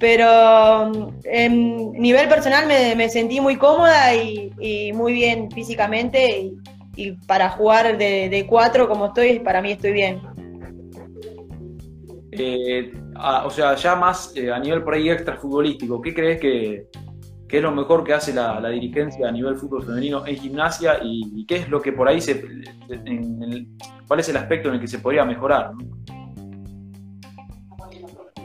Pero 0.01 0.91
en 1.25 1.93
nivel 1.93 2.27
personal 2.29 2.67
me, 2.67 3.09
sentí 3.11 3.39
muy 3.41 3.57
cómoda 3.57 4.15
y, 4.15 4.93
muy 4.95 5.13
bien 5.13 5.51
físicamente 5.51 6.51
y, 6.97 7.13
para 7.27 7.51
jugar 7.51 7.99
de, 7.99 8.47
cuatro 8.49 8.89
como 8.89 9.07
estoy, 9.07 9.39
para 9.41 9.61
mí 9.61 9.73
estoy 9.73 9.93
bien. 9.93 10.21
Eh, 12.33 12.93
o 13.45 13.51
sea, 13.51 13.75
ya 13.75 13.95
más 13.95 14.33
eh, 14.35 14.51
a 14.51 14.59
nivel 14.59 14.83
por 14.83 14.95
ahí 14.95 15.11
extra 15.11 15.37
futbolístico, 15.37 16.01
¿qué 16.01 16.15
crees 16.15 16.41
que, 16.41 16.87
qué 17.51 17.57
es 17.57 17.63
lo 17.63 17.73
mejor 17.73 18.05
que 18.05 18.15
hace 18.15 18.33
la, 18.33 18.67
dirigencia 18.71 19.29
a 19.29 19.33
nivel 19.33 19.57
fútbol 19.57 19.85
femenino 19.85 20.27
en 20.27 20.37
gimnasia 20.37 20.99
y, 21.03 21.45
qué 21.47 21.57
es 21.57 21.69
lo 21.69 21.83
que 21.83 21.93
por 21.93 22.09
ahí 22.09 22.21
se, 22.21 22.43
cuál 24.07 24.21
es 24.21 24.29
el 24.29 24.37
aspecto 24.37 24.69
en 24.69 24.77
el 24.77 24.81
que 24.81 24.89
se 24.89 25.01
podría 25.01 25.25
mejorar. 25.25 25.73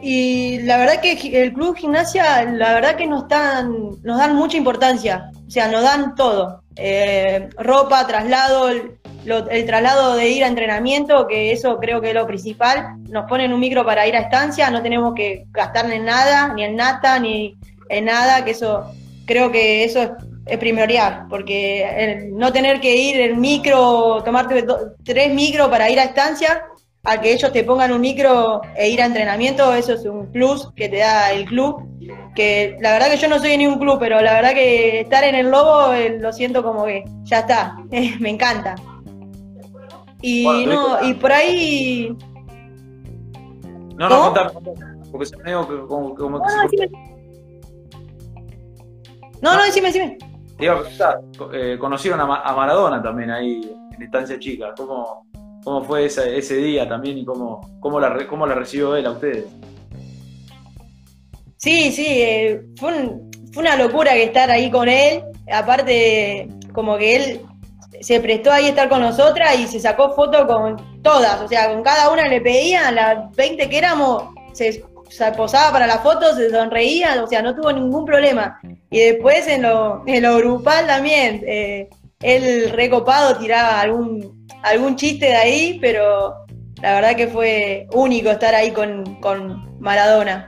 Y 0.07 0.59
la 0.59 0.77
verdad 0.77 1.01
que 1.01 1.41
el 1.41 1.51
club 1.51 1.75
gimnasia, 1.75 2.43
la 2.43 2.75
verdad 2.75 2.95
que 2.95 3.07
nos 3.07 3.27
dan, 3.27 3.89
nos 4.03 4.19
dan 4.19 4.35
mucha 4.35 4.55
importancia, 4.55 5.31
o 5.47 5.49
sea, 5.49 5.67
nos 5.67 5.81
dan 5.81 6.13
todo, 6.13 6.61
eh, 6.75 7.49
ropa, 7.57 8.05
traslado, 8.05 8.69
el, 8.69 8.99
el 9.25 9.65
traslado 9.65 10.15
de 10.15 10.29
ir 10.29 10.43
a 10.43 10.47
entrenamiento, 10.47 11.25
que 11.25 11.51
eso 11.51 11.79
creo 11.79 12.01
que 12.01 12.09
es 12.09 12.13
lo 12.13 12.27
principal, 12.27 12.97
nos 13.09 13.27
ponen 13.27 13.51
un 13.51 13.59
micro 13.59 13.83
para 13.83 14.05
ir 14.05 14.15
a 14.15 14.19
estancia, 14.19 14.69
no 14.69 14.83
tenemos 14.83 15.15
que 15.15 15.45
gastar 15.49 15.91
en 15.91 16.05
nada, 16.05 16.53
ni 16.53 16.65
en 16.65 16.75
nata, 16.75 17.17
ni 17.17 17.55
en 17.89 18.05
nada, 18.05 18.45
que 18.45 18.51
eso, 18.51 18.85
creo 19.25 19.51
que 19.51 19.85
eso 19.85 20.03
es, 20.45 20.57
primordial, 20.59 21.25
porque 21.31 22.29
no 22.31 22.53
tener 22.53 22.79
que 22.79 22.95
ir 22.95 23.19
en 23.21 23.41
micro, 23.41 24.21
tomarte 24.23 24.63
tres 25.03 25.33
micros 25.33 25.67
para 25.69 25.89
ir 25.89 25.99
a 25.99 26.03
estancia, 26.03 26.61
a 27.05 27.21
que 27.21 27.33
ellos 27.33 27.51
te 27.51 27.63
pongan 27.63 27.91
un 27.91 28.01
micro 28.01 28.61
e 28.75 28.89
ir 28.89 29.01
a 29.01 29.05
entrenamiento, 29.05 29.73
eso 29.73 29.93
es 29.93 30.05
un 30.05 30.31
plus 30.31 30.71
que 30.75 30.89
te 30.89 30.97
da 30.97 31.31
el 31.31 31.45
club. 31.45 31.83
Que 32.35 32.77
la 32.81 32.91
verdad 32.91 33.09
que 33.09 33.17
yo 33.17 33.29
no 33.29 33.39
soy 33.39 33.57
ni 33.57 33.67
un 33.67 33.79
club, 33.79 33.97
pero 33.99 34.21
la 34.21 34.33
verdad 34.33 34.53
que 34.53 35.01
estar 35.01 35.23
en 35.23 35.35
el 35.35 35.49
Lobo 35.49 35.93
eh, 35.93 36.17
lo 36.19 36.33
siento 36.33 36.63
como 36.63 36.85
que 36.85 37.05
ya 37.23 37.39
está, 37.39 37.77
me 38.19 38.29
encanta. 38.29 38.75
Y 40.21 40.65
no, 40.65 41.07
y 41.07 41.13
por 41.13 41.31
ahí. 41.31 42.17
No, 43.95 44.09
no, 44.09 44.21
contame, 44.21 44.51
porque 45.11 45.25
se 45.27 45.37
me 45.37 45.53
como, 45.53 46.15
como 46.15 46.41
que 46.41 46.89
no, 49.41 49.55
no, 49.55 49.63
decime, 49.63 49.87
decime. 49.87 50.17
Te 50.57 50.65
iba 50.65 50.73
a 50.73 50.79
preguntar, 50.79 51.19
eh, 51.53 51.77
conocieron 51.79 52.19
a, 52.19 52.25
Maradona 52.25 53.01
también 53.01 53.29
ahí 53.29 53.61
en 53.95 54.01
Estancia 54.01 54.39
Chica. 54.39 54.73
¿Cómo, 54.75 55.24
cómo 55.65 55.83
fue 55.83 56.05
ese, 56.05 56.37
ese 56.37 56.57
día 56.57 56.87
también 56.87 57.17
y 57.17 57.25
cómo, 57.25 57.59
cómo, 57.81 57.99
la, 57.99 58.25
cómo 58.27 58.45
la 58.45 58.53
recibió 58.53 58.95
él 58.95 59.07
a 59.07 59.11
ustedes? 59.11 59.45
Sí, 61.57 61.91
sí, 61.91 62.05
eh, 62.07 62.61
fue, 62.79 62.93
fue 63.51 63.63
una 63.63 63.75
locura 63.75 64.13
que 64.13 64.23
estar 64.23 64.49
ahí 64.51 64.69
con 64.69 64.87
él. 64.87 65.23
Aparte, 65.51 66.47
como 66.71 66.97
que 66.97 67.15
él 67.15 67.41
se 67.99 68.19
prestó 68.19 68.51
ahí 68.51 68.65
a 68.65 68.69
estar 68.69 68.89
con 68.89 69.01
nosotras 69.01 69.57
y 69.59 69.67
se 69.67 69.79
sacó 69.79 70.13
foto 70.13 70.45
con 70.45 71.01
todas, 71.01 71.41
o 71.41 71.47
sea, 71.47 71.69
con 71.69 71.81
cada 71.81 72.11
una 72.11 72.27
le 72.27 72.41
pedían, 72.41 72.93
las 72.93 73.35
20 73.35 73.67
que 73.67 73.77
éramos, 73.77 74.25
se, 74.53 74.83
posaba 75.35 75.71
para 75.71 75.87
la 75.87 75.99
foto, 75.99 76.35
se 76.35 76.51
sonreía, 76.51 77.23
o 77.23 77.27
sea, 77.27 77.41
no 77.41 77.55
tuvo 77.55 77.71
ningún 77.71 78.05
problema. 78.05 78.59
Y 78.91 78.99
después 78.99 79.47
en 79.47 79.63
lo, 79.63 80.03
en 80.05 80.21
lo 80.21 80.37
grupal 80.37 80.85
también, 80.85 81.41
eh, 81.47 81.89
él 82.21 82.71
recopado 82.71 83.37
tiraba 83.37 83.81
algún, 83.81 84.47
algún 84.63 84.95
chiste 84.95 85.27
de 85.27 85.35
ahí, 85.35 85.77
pero 85.81 86.45
la 86.81 86.95
verdad 86.95 87.15
que 87.15 87.27
fue 87.27 87.87
único 87.93 88.29
estar 88.29 88.53
ahí 88.53 88.71
con, 88.71 89.79
Maradona. 89.79 90.47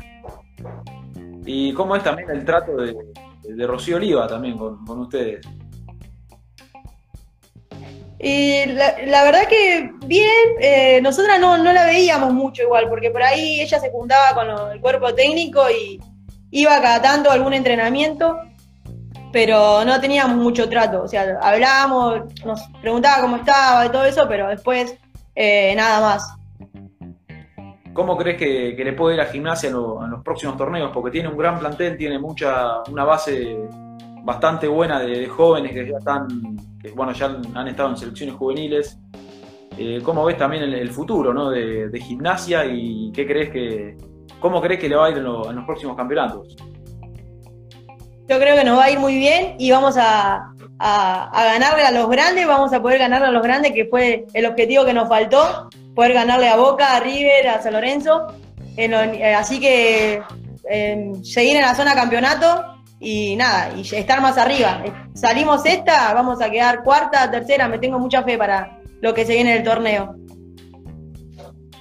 ¿Y 1.45 1.73
cómo 1.73 1.95
es 1.95 2.03
también 2.03 2.29
el 2.31 2.43
trato 2.43 2.75
de, 2.75 3.67
Rocío 3.67 3.97
Oliva 3.97 4.27
también 4.27 4.57
con, 4.57 4.99
ustedes? 4.99 5.45
Y 8.19 8.65
la, 8.65 9.23
verdad 9.23 9.47
que 9.47 9.91
bien, 10.07 10.31
eh, 10.59 10.99
nosotras 11.01 11.39
no, 11.39 11.57
no, 11.57 11.71
la 11.71 11.85
veíamos 11.85 12.33
mucho 12.33 12.63
igual, 12.63 12.89
porque 12.89 13.11
por 13.11 13.21
ahí 13.21 13.61
ella 13.61 13.79
se 13.79 13.91
juntaba 13.91 14.33
con 14.33 14.71
el 14.71 14.81
cuerpo 14.81 15.13
técnico 15.13 15.69
y 15.69 15.99
iba 16.49 16.81
cada 16.81 17.01
tanto 17.01 17.29
a 17.29 17.33
algún 17.33 17.53
entrenamiento, 17.53 18.39
pero 19.31 19.83
no 19.85 19.99
teníamos 19.99 20.37
mucho 20.37 20.69
trato. 20.69 21.03
O 21.03 21.07
sea, 21.07 21.37
hablábamos, 21.41 22.21
nos 22.45 22.61
preguntaba 22.81 23.21
cómo 23.21 23.37
estaba 23.37 23.85
y 23.85 23.89
todo 23.89 24.05
eso, 24.05 24.25
pero 24.27 24.47
después 24.47 24.97
eh, 25.35 25.73
nada 25.75 26.01
más. 26.01 26.33
¿Cómo 27.93 28.15
crees 28.15 28.37
que, 28.37 28.83
le 28.83 28.93
puede 28.93 29.15
ir 29.15 29.21
a 29.21 29.25
gimnasia 29.25 29.69
en, 29.69 29.75
los 29.75 30.23
próximos 30.23 30.55
torneos? 30.55 30.91
Porque 30.93 31.11
tiene 31.11 31.29
un 31.29 31.37
gran 31.37 31.57
plantel, 31.57 31.97
tiene 31.97 32.19
mucha, 32.19 32.83
una 32.91 33.03
base 33.03 33.57
bastante 34.23 34.67
buena 34.67 34.99
de, 34.99 35.27
jóvenes 35.27 35.71
que 35.71 35.89
ya 35.89 35.97
están, 35.97 36.27
bueno, 36.95 37.11
ya 37.13 37.25
han, 37.55 37.67
estado 37.67 37.89
en 37.89 37.97
selecciones 37.97 38.35
juveniles. 38.35 38.99
Eh, 39.79 40.01
¿Cómo 40.03 40.25
ves 40.25 40.37
también 40.37 40.63
el, 40.63 40.89
futuro 40.89 41.33
¿no? 41.33 41.49
de, 41.49 41.89
de, 41.89 41.99
gimnasia 41.99 42.65
y 42.65 43.11
qué 43.13 43.25
crees 43.27 43.49
que, 43.51 43.95
¿Cómo 44.39 44.61
crees 44.61 44.79
que 44.79 44.87
le 44.87 44.95
va 44.95 45.07
a 45.07 45.09
ir 45.09 45.17
en, 45.17 45.23
los 45.23 45.65
próximos 45.65 45.95
campeonatos? 45.97 46.55
Yo 48.27 48.39
creo 48.39 48.57
que 48.57 48.63
nos 48.65 48.77
va 48.77 48.85
a 48.85 48.91
ir 48.91 48.99
muy 48.99 49.17
bien 49.17 49.55
y 49.57 49.71
vamos 49.71 49.95
a, 49.97 50.51
ganarle 50.79 51.83
a 51.83 51.91
los 51.91 52.09
grandes, 52.09 52.45
vamos 52.45 52.73
a 52.73 52.81
poder 52.81 52.99
ganarle 52.99 53.27
a 53.27 53.31
los 53.31 53.41
grandes, 53.41 53.71
que 53.71 53.85
fue 53.85 54.25
el 54.33 54.45
objetivo 54.45 54.85
que 54.85 54.93
nos 54.93 55.07
faltó, 55.07 55.69
poder 55.95 56.13
ganarle 56.13 56.49
a 56.49 56.57
Boca, 56.57 56.95
a 56.95 56.99
River, 56.99 57.47
a 57.47 57.61
San 57.61 57.73
Lorenzo. 57.73 58.27
Eh, 58.75 59.33
así 59.33 59.59
que 59.59 60.21
em, 60.69 61.23
seguir 61.23 61.55
en 61.55 61.63
la 61.63 61.73
zona 61.73 61.95
campeonato 61.95 62.77
y 62.99 63.35
nada, 63.37 63.71
y 63.75 63.81
estar 63.81 64.21
más 64.21 64.37
arriba. 64.37 64.83
Salimos 65.13 65.65
esta, 65.65 66.13
vamos 66.13 66.41
a 66.41 66.49
quedar 66.49 66.83
cuarta, 66.83 67.31
tercera, 67.31 67.67
me 67.67 67.79
tengo 67.79 67.97
mucha 67.97 68.23
fe 68.23 68.37
para 68.37 68.79
lo 69.01 69.13
que 69.13 69.25
se 69.25 69.33
viene 69.33 69.51
en 69.51 69.57
el 69.59 69.63
torneo. 69.63 70.15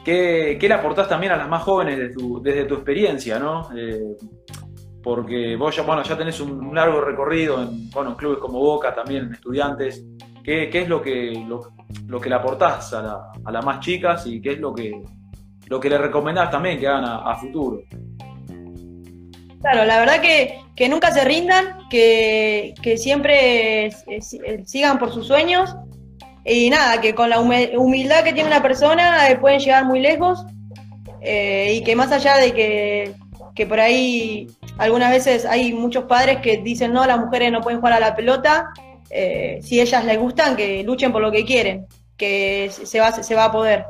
¿Qué, 0.05 0.57
le 0.61 0.75
aportás 0.75 1.09
también 1.09 1.33
a 1.33 1.37
las 1.37 1.49
más 1.49 1.65
jóvenes 1.65 1.99
desde 2.43 2.65
tu, 2.65 2.75
experiencia, 2.75 3.41
¿no? 3.41 3.69
Eh, 3.77 4.17
porque 5.07 5.55
vos 5.55 5.77
ya, 5.77 5.83
bueno, 5.83 6.03
ya 6.03 6.19
tenés 6.19 6.41
un, 6.41 6.75
largo 6.75 7.01
recorrido 7.01 7.63
en, 7.63 7.89
bueno, 7.91 8.17
clubes 8.17 8.41
como 8.41 8.59
Boca, 8.59 8.93
también 8.93 9.27
en 9.27 9.35
estudiantes. 9.35 10.05
¿Qué, 10.43 10.69
es 10.69 10.89
lo 10.89 11.01
que, 11.01 11.47
lo, 11.47 12.21
que 12.21 12.29
le 12.29 12.35
aportás 12.35 12.93
a, 12.93 13.31
las 13.49 13.65
más 13.65 13.79
chicas 13.79 14.27
y 14.27 14.43
qué 14.43 14.55
es 14.55 14.59
lo 14.59 14.75
que, 14.75 15.01
lo 15.69 15.79
que 15.79 15.91
le 15.91 15.99
recomendás 15.99 16.51
también 16.51 16.81
que 16.81 16.89
hagan 16.89 17.05
a, 17.05 17.37
futuro? 17.37 17.83
Claro, 19.61 19.85
la 19.85 20.01
verdad 20.01 20.21
que, 20.21 20.89
nunca 20.89 21.13
se 21.13 21.25
rindan, 21.25 21.89
que, 21.89 22.75
siempre 22.97 23.93
sigan 24.65 24.99
por 24.99 25.13
sus 25.13 25.29
sueños 25.29 25.77
y 26.45 26.69
nada, 26.69 27.01
que 27.01 27.15
con 27.15 27.31
la 27.31 27.39
humildad 27.39 28.25
que 28.25 28.33
tiene 28.33 28.49
una 28.49 28.61
persona 28.61 29.31
eh, 29.31 29.37
pueden 29.37 29.61
llegar 29.61 29.85
muy 29.85 30.01
lejos 30.01 30.45
eh, 31.21 31.75
y 31.77 31.85
que 31.85 31.95
más 31.95 32.11
allá 32.11 32.39
de 32.39 32.53
que, 33.55 33.67
por 33.69 33.79
ahí 33.79 34.49
algunas 34.79 35.11
veces 35.11 35.45
hay 35.45 35.73
muchos 35.73 36.05
padres 36.05 36.39
que 36.39 36.59
dicen 36.59 36.93
no, 36.93 37.07
las 37.07 37.19
mujeres 37.19 37.53
no 37.53 37.61
pueden 37.61 37.81
jugar 37.81 37.95
a 37.95 38.01
la 38.01 38.15
pelota, 38.15 38.71
eh, 39.11 39.59
si 39.63 39.81
ellas 39.81 40.05
les 40.05 40.19
gustan, 40.19 40.57
que 40.57 40.83
luchen 40.83 41.13
por 41.13 41.23
lo 41.23 41.31
que 41.31 41.45
quieren, 41.45 41.87
que 42.17 42.71
se 42.71 43.01
va, 43.01 43.13
se 43.13 43.35
va 43.35 43.47
a 43.47 43.53
poder. 43.53 43.85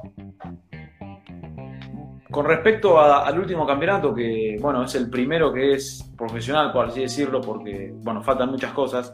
Con 2.30 2.44
respecto 2.44 3.00
al 3.00 3.38
último 3.38 3.66
campeonato, 3.66 4.14
que 4.14 4.58
bueno, 4.60 4.84
es 4.84 4.94
el 4.94 5.08
primero 5.08 5.52
que 5.52 5.74
es 5.74 6.04
profesional, 6.18 6.70
por 6.72 6.86
así 6.86 7.00
decirlo, 7.00 7.40
porque 7.40 7.94
bueno, 7.94 8.22
faltan 8.22 8.50
muchas 8.50 8.72
cosas. 8.72 9.12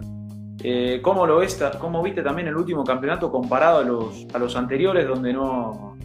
Eh, 0.65 1.01
¿Cómo 1.03 1.27
lo 1.27 1.39
ves, 1.39 1.63
cómo 1.79 2.03
viste 2.03 2.23
también 2.23 2.49
el 2.49 2.57
último 2.57 2.85
campeonato 2.85 3.31
comparado 3.31 3.79
a 3.79 3.85
los, 3.85 4.27
a 4.33 4.39
los 4.39 4.57
anteriores 4.57 5.07
donde 5.07 5.33
no, 5.33 5.97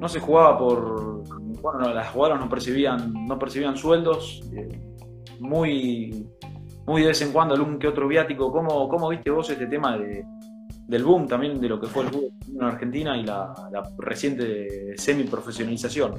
no 0.00 0.08
se 0.08 0.20
jugaba 0.20 0.58
por. 0.58 1.22
Bueno, 1.60 1.92
las 1.92 2.08
jugadoras 2.10 2.40
no 2.40 2.48
percibían, 2.48 3.26
no 3.26 3.38
percibían 3.38 3.76
sueldos, 3.76 4.42
eh, 4.54 4.80
muy, 5.40 6.26
muy 6.86 7.02
de 7.02 7.08
vez 7.08 7.22
en 7.22 7.32
cuando 7.32 7.54
algún 7.54 7.78
que 7.78 7.88
otro 7.88 8.08
viático. 8.08 8.50
¿Cómo, 8.52 8.88
cómo 8.88 9.08
viste 9.08 9.30
vos 9.30 9.48
este 9.50 9.66
tema 9.66 9.96
de, 9.98 10.24
del 10.86 11.04
boom 11.04 11.26
también 11.26 11.60
de 11.60 11.68
lo 11.68 11.80
que 11.80 11.86
fue 11.86 12.04
el 12.04 12.10
fútbol 12.10 12.30
en 12.48 12.62
Argentina 12.62 13.16
y 13.16 13.24
la, 13.24 13.52
la 13.70 13.82
reciente 13.98 14.96
semi-profesionalización? 14.96 16.14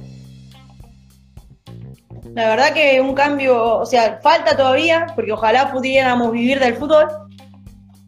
La 2.34 2.48
verdad 2.48 2.72
que 2.72 3.00
un 3.00 3.14
cambio, 3.14 3.78
o 3.78 3.86
sea, 3.86 4.20
falta 4.22 4.56
todavía, 4.56 5.06
porque 5.14 5.32
ojalá 5.32 5.72
pudiéramos 5.72 6.30
vivir 6.30 6.60
del 6.60 6.74
fútbol. 6.74 7.08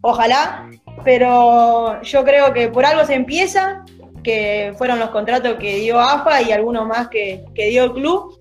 Ojalá, 0.01 0.71
pero 1.05 2.01
yo 2.03 2.25
creo 2.25 2.53
que 2.53 2.69
por 2.69 2.85
algo 2.85 3.05
se 3.05 3.15
empieza, 3.15 3.85
que 4.23 4.75
fueron 4.79 4.99
los 4.99 5.11
contratos 5.11 5.55
que 5.55 5.77
dio 5.77 5.99
AFA 5.99 6.43
y 6.43 6.53
algunos 6.53 6.87
más 6.87 7.09
que, 7.09 7.45
que 7.55 7.69
dio 7.69 7.85
el 7.85 7.93
club. 7.93 8.41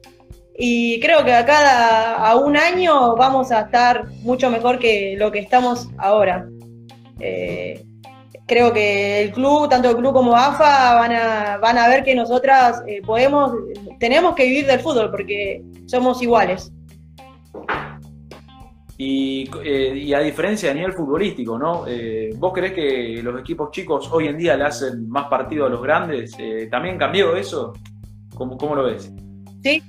Y 0.57 0.99
creo 0.99 1.23
que 1.23 1.33
a 1.33 1.45
cada 1.45 2.15
a 2.17 2.35
un 2.35 2.57
año 2.57 3.15
vamos 3.15 3.51
a 3.51 3.61
estar 3.61 4.07
mucho 4.21 4.49
mejor 4.49 4.79
que 4.79 5.15
lo 5.17 5.31
que 5.31 5.39
estamos 5.39 5.89
ahora. 5.97 6.47
Eh, 7.19 7.83
creo 8.45 8.73
que 8.73 9.21
el 9.21 9.31
club, 9.31 9.69
tanto 9.69 9.89
el 9.89 9.95
club 9.95 10.13
como 10.13 10.35
AFA, 10.35 10.95
van 10.95 11.13
a, 11.13 11.57
van 11.57 11.77
a 11.77 11.87
ver 11.87 12.03
que 12.03 12.15
nosotras 12.15 12.83
eh, 12.87 13.01
podemos, 13.01 13.53
tenemos 13.99 14.35
que 14.35 14.45
vivir 14.45 14.65
del 14.65 14.79
fútbol 14.79 15.09
porque 15.09 15.63
somos 15.85 16.21
iguales. 16.21 16.71
Y, 18.97 19.49
eh, 19.63 19.95
y, 19.95 20.13
a 20.13 20.19
diferencia 20.19 20.69
de 20.69 20.75
nivel 20.75 20.93
futbolístico, 20.93 21.57
¿no? 21.57 21.85
¿Vos 22.37 22.53
crees 22.53 22.73
que 22.73 23.19
los 23.23 23.39
equipos 23.39 23.71
chicos 23.71 24.07
hoy 24.11 24.27
en 24.27 24.37
día 24.37 24.55
le 24.55 24.65
hacen 24.65 25.09
más 25.09 25.27
partido 25.27 25.65
a 25.65 25.69
los 25.69 25.81
grandes? 25.81 26.37
¿También 26.69 26.99
cambió 26.99 27.35
eso? 27.35 27.73
¿Cómo, 28.35 28.57
¿Cómo, 28.57 28.75
lo 28.75 28.83
ves? 28.83 29.11
Sí, 29.63 29.81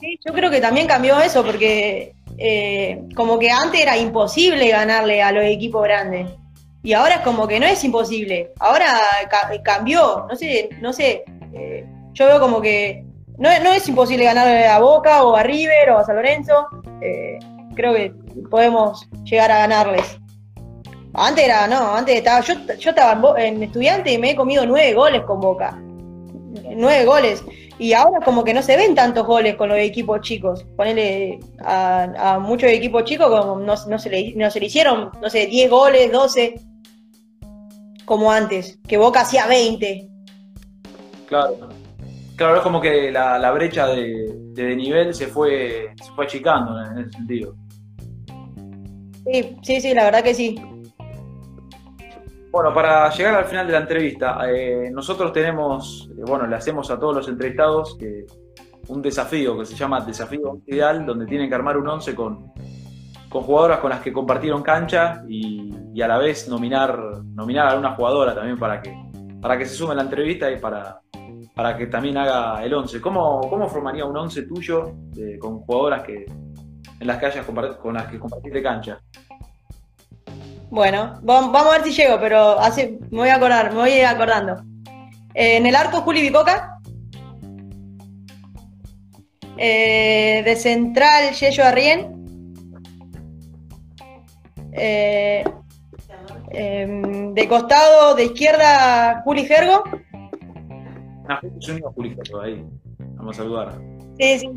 sí, 0.00 0.18
yo 0.24 0.32
creo 0.32 0.50
que 0.50 0.60
también 0.60 0.86
cambió 0.86 1.20
eso 1.20 1.44
porque 1.44 2.14
eh, 2.38 3.02
como 3.14 3.38
que 3.38 3.50
antes 3.50 3.80
era 3.80 3.96
imposible 3.96 4.68
ganarle 4.68 5.22
a 5.22 5.32
los 5.32 5.44
equipos 5.44 5.82
grandes. 5.82 6.28
Y 6.82 6.94
ahora 6.94 7.16
es 7.16 7.20
como 7.20 7.46
que 7.46 7.60
no 7.60 7.66
es 7.66 7.84
imposible. 7.84 8.52
Ahora 8.58 8.86
ca 9.30 9.50
cambió. 9.62 10.26
No 10.28 10.34
sé, 10.34 10.70
no 10.80 10.92
sé. 10.92 11.24
Eh, 11.52 11.84
yo 12.14 12.26
veo 12.26 12.40
como 12.40 12.60
que 12.60 13.04
no, 13.36 13.48
no, 13.62 13.72
es 13.72 13.86
imposible 13.88 14.24
ganarle 14.24 14.66
a 14.66 14.78
Boca 14.78 15.22
o 15.24 15.36
a 15.36 15.42
River 15.42 15.90
o 15.90 15.98
a 15.98 16.04
San 16.04 16.16
Lorenzo. 16.16 16.66
Eh, 17.02 17.38
creo 17.74 17.94
que 17.94 18.12
podemos 18.50 19.08
llegar 19.24 19.50
a 19.50 19.58
ganarles. 19.58 20.18
Antes 21.12 21.44
era, 21.44 21.66
no, 21.66 21.94
antes 21.94 22.16
estaba, 22.16 22.40
yo, 22.40 22.54
yo 22.78 22.90
estaba 22.90 23.40
en 23.40 23.62
estudiante 23.62 24.12
y 24.12 24.18
me 24.18 24.30
he 24.30 24.36
comido 24.36 24.64
nueve 24.64 24.94
goles 24.94 25.22
con 25.22 25.40
Boca. 25.40 25.76
Nueve 26.76 27.04
goles. 27.04 27.44
Y 27.80 27.94
ahora 27.94 28.20
como 28.22 28.44
que 28.44 28.52
no 28.52 28.60
se 28.60 28.76
ven 28.76 28.94
tantos 28.94 29.26
goles 29.26 29.56
con 29.56 29.70
los 29.70 29.78
equipos 29.78 30.20
chicos. 30.20 30.64
Ponele 30.76 31.40
a, 31.60 32.34
a 32.34 32.38
muchos 32.38 32.68
equipos 32.68 33.04
chicos 33.04 33.28
como 33.28 33.58
no, 33.58 33.74
no, 33.88 33.98
se 33.98 34.10
le, 34.10 34.34
no 34.36 34.50
se 34.50 34.60
le 34.60 34.66
hicieron, 34.66 35.10
no 35.18 35.30
sé, 35.30 35.46
10 35.46 35.70
goles, 35.70 36.12
12 36.12 36.60
como 38.04 38.30
antes, 38.30 38.78
que 38.86 38.98
Boca 38.98 39.22
hacía 39.22 39.46
20. 39.46 40.08
Claro. 41.24 41.56
Claro, 42.36 42.56
es 42.56 42.62
como 42.62 42.82
que 42.82 43.10
la, 43.10 43.38
la 43.38 43.50
brecha 43.50 43.86
de, 43.86 44.30
de, 44.52 44.76
nivel 44.76 45.14
se 45.14 45.26
fue, 45.26 45.94
se 46.02 46.10
fue 46.12 46.26
achicando 46.26 46.78
en 46.84 46.98
ese 46.98 47.12
sentido. 47.12 47.54
Sí, 49.24 49.56
sí, 49.62 49.80
sí, 49.80 49.94
la 49.94 50.04
verdad 50.04 50.22
que 50.22 50.34
sí. 50.34 50.54
Bueno, 52.50 52.74
para 52.74 53.08
llegar 53.10 53.34
al 53.36 53.44
final 53.44 53.66
de 53.66 53.72
la 53.72 53.78
entrevista, 53.78 54.38
eh, 54.50 54.90
nosotros 54.90 55.32
tenemos, 55.32 56.10
eh, 56.10 56.22
bueno, 56.26 56.46
le 56.46 56.56
hacemos 56.56 56.90
a 56.90 56.98
todos 56.98 57.14
los 57.14 57.28
entrevistados 57.28 57.96
que, 57.96 58.26
un 58.88 59.00
desafío 59.00 59.56
que 59.58 59.64
se 59.64 59.76
llama 59.76 60.00
Desafío 60.00 60.60
Ideal, 60.66 61.06
donde 61.06 61.26
tienen 61.26 61.48
que 61.48 61.54
armar 61.54 61.76
un 61.76 61.86
once 61.86 62.14
con, 62.14 62.52
con 63.28 63.42
jugadoras 63.42 63.78
con 63.78 63.90
las 63.90 64.00
que 64.00 64.12
compartieron 64.12 64.62
cancha 64.62 65.22
y, 65.28 66.00
a 66.02 66.08
la 66.08 66.18
vez 66.18 66.48
nominar, 66.48 66.98
nominar 67.24 67.74
a 67.74 67.78
una 67.78 67.94
jugadora 67.94 68.34
también 68.34 68.58
para 68.58 68.80
que, 68.80 68.96
para 69.40 69.58
que 69.58 69.66
se 69.66 69.74
sume 69.74 69.92
a 69.92 69.96
la 69.96 70.02
entrevista 70.02 70.50
y 70.50 70.58
para, 70.58 71.00
para 71.54 71.76
que 71.76 71.86
también 71.86 72.16
haga 72.16 72.64
el 72.64 72.72
11. 72.72 73.00
¿Cómo, 73.00 73.40
cómo 73.48 73.68
formaría 73.68 74.04
un 74.06 74.16
11 74.16 74.42
tuyo 74.44 74.92
de, 75.10 75.38
con 75.38 75.60
jugadoras 75.60 76.02
que, 76.02 76.24
en 76.24 77.06
las 77.06 77.18
que 77.18 77.26
hayas 77.26 77.46
con 77.46 77.94
las 77.94 78.06
que 78.06 78.18
compartiste 78.18 78.62
cancha? 78.62 78.98
Bueno, 80.70 81.18
vamos 81.22 81.66
a 81.66 81.78
ver 81.78 81.82
si 81.82 81.90
llego, 81.90 82.20
pero 82.20 82.58
así 82.60 82.96
me 83.10 83.18
voy 83.18 83.28
a 83.28 83.36
acordar, 83.36 83.72
me 83.72 83.80
voy 83.80 83.90
a 83.90 83.98
ir 83.98 84.06
acordando. 84.06 84.62
Eh, 85.34 85.56
en 85.56 85.66
el 85.66 85.74
arco, 85.74 86.02
Juli 86.02 86.22
Bicoca. 86.22 86.78
Eh, 89.56 90.42
de 90.44 90.56
central, 90.56 91.32
Yello 91.34 91.64
Arrién. 91.64 92.54
Eh, 94.72 95.42
em, 96.52 97.34
de 97.34 97.48
costado, 97.48 98.14
de 98.14 98.26
izquierda, 98.26 99.22
Juli 99.24 99.44
Gergo. 99.44 99.82
Ah, 101.28 101.40
se 101.58 101.72
unió 101.72 101.92
Juli 101.92 102.14
Gergo 102.14 102.40
ahí. 102.42 102.64
Vamos 103.16 103.36
a 103.36 103.42
saludar. 103.42 103.78
Sí, 104.20 104.38
sí. 104.38 104.50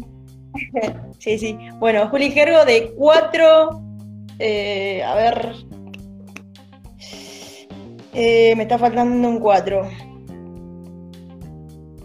sí, 1.18 1.40
sí. 1.40 1.58
Bueno, 1.80 2.08
Juli 2.10 2.30
Gergo 2.30 2.66
de 2.66 2.94
cuatro. 2.96 3.82
Eh, 4.38 5.04
a 5.04 5.16
ver. 5.16 5.73
Eh, 8.14 8.54
me 8.56 8.64
está 8.64 8.78
faltando 8.78 9.28
un 9.28 9.40
4. 9.40 9.90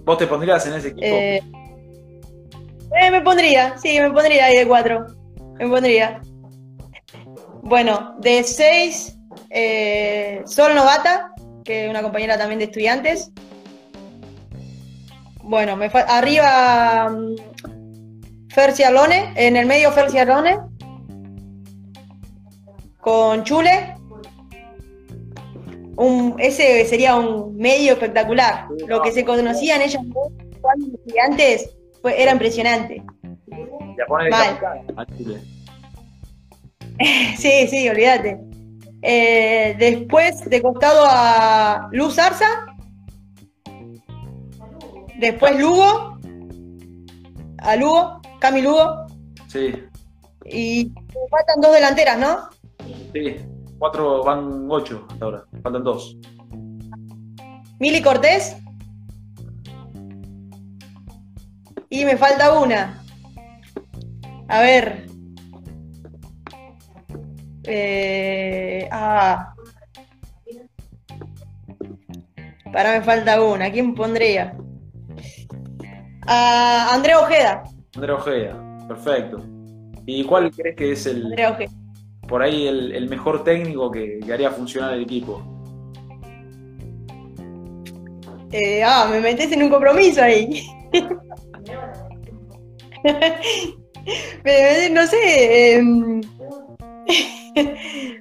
¿Vos 0.04 0.16
te 0.16 0.26
pondrías 0.26 0.64
en 0.66 0.72
ese 0.72 0.88
equipo? 0.88 1.06
Eh, 1.06 1.42
eh, 3.00 3.10
me 3.10 3.20
pondría, 3.20 3.76
sí, 3.76 4.00
me 4.00 4.10
pondría 4.10 4.46
ahí 4.46 4.56
de 4.56 4.66
4. 4.66 5.06
Me 5.58 5.68
pondría. 5.68 6.22
Bueno, 7.62 8.14
de 8.18 8.42
6, 8.42 9.18
eh, 9.50 10.42
Sol 10.46 10.74
Novata, 10.74 11.32
que 11.62 11.84
es 11.84 11.90
una 11.90 12.00
compañera 12.00 12.38
también 12.38 12.58
de 12.58 12.64
estudiantes. 12.64 13.30
Bueno, 15.42 15.76
me 15.76 15.86
arriba 15.86 17.08
um, 17.10 17.36
Ferci 18.48 18.84
Arlone, 18.84 19.34
en 19.36 19.56
el 19.56 19.66
medio 19.66 19.92
Ferci 19.92 20.18
Arlone. 20.18 20.58
Con 23.00 23.44
Chule, 23.44 23.97
un, 25.98 26.36
ese 26.38 26.84
sería 26.84 27.16
un 27.16 27.56
medio 27.56 27.94
espectacular. 27.94 28.68
Lo 28.86 29.02
que 29.02 29.10
se 29.10 29.24
conocían 29.24 29.82
ellas 29.82 30.02
cuando 30.60 30.86
estudiantes 30.94 31.76
fue, 32.00 32.22
era 32.22 32.32
impresionante. 32.32 33.02
Mal. 34.30 34.60
sí, 37.36 37.66
sí, 37.68 37.88
olvídate. 37.88 38.38
Eh, 39.02 39.74
después 39.78 40.48
de 40.48 40.62
costado 40.62 41.04
a 41.04 41.88
Luz 41.90 42.16
Arza. 42.18 42.46
Después 45.18 45.58
Lugo. 45.58 46.16
A 47.58 47.74
Lugo, 47.74 48.20
Cami 48.38 48.62
Lugo. 48.62 49.06
Sí. 49.48 49.74
Y 50.44 50.92
faltan 51.28 51.60
dos 51.60 51.72
delanteras, 51.72 52.18
¿no? 52.18 52.48
Sí. 53.12 53.36
Cuatro, 53.78 54.24
van 54.24 54.66
ocho 54.68 55.06
hasta 55.08 55.24
ahora. 55.24 55.44
Faltan 55.62 55.84
dos. 55.84 56.16
Mili 57.78 58.02
Cortés. 58.02 58.56
Y 61.88 62.04
me 62.04 62.16
falta 62.16 62.58
una. 62.58 63.02
A 64.48 64.60
ver. 64.62 65.06
Eh, 67.64 68.88
ah. 68.90 69.54
Para 72.72 72.98
me 72.98 73.02
falta 73.02 73.40
una. 73.42 73.70
¿Quién 73.70 73.94
pondría? 73.94 74.56
A 76.26 76.94
Andrea 76.94 77.20
Ojeda. 77.20 77.62
Andrea 77.94 78.16
Ojeda, 78.16 78.86
perfecto. 78.88 79.38
¿Y 80.04 80.24
cuál 80.24 80.50
crees 80.50 80.76
que 80.76 80.92
es 80.92 81.06
el, 81.06 81.24
Andrea 81.26 81.50
Ojeda 81.50 81.77
por 82.28 82.42
ahí 82.42 82.68
el, 82.68 82.92
el 82.92 83.08
mejor 83.08 83.42
técnico 83.42 83.90
que, 83.90 84.20
que, 84.24 84.32
haría 84.32 84.50
funcionar 84.50 84.94
el 84.94 85.02
equipo? 85.02 85.42
Eh, 88.52 88.84
ah, 88.84 89.08
me 89.10 89.20
metes 89.20 89.50
en 89.52 89.62
un 89.62 89.70
compromiso 89.70 90.22
ahí. 90.22 90.66
no 94.92 95.06
sé. 95.06 95.76
Eh, 95.76 95.82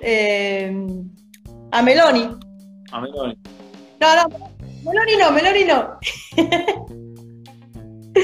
eh, 0.00 0.74
a 1.70 1.82
Meloni. 1.82 2.28
A 2.90 3.00
Meloni. 3.00 3.38
No, 4.00 4.16
no. 4.16 4.28
Meloni 4.84 5.16
no, 5.16 5.30
Meloni 5.30 5.64
no. 5.64 5.96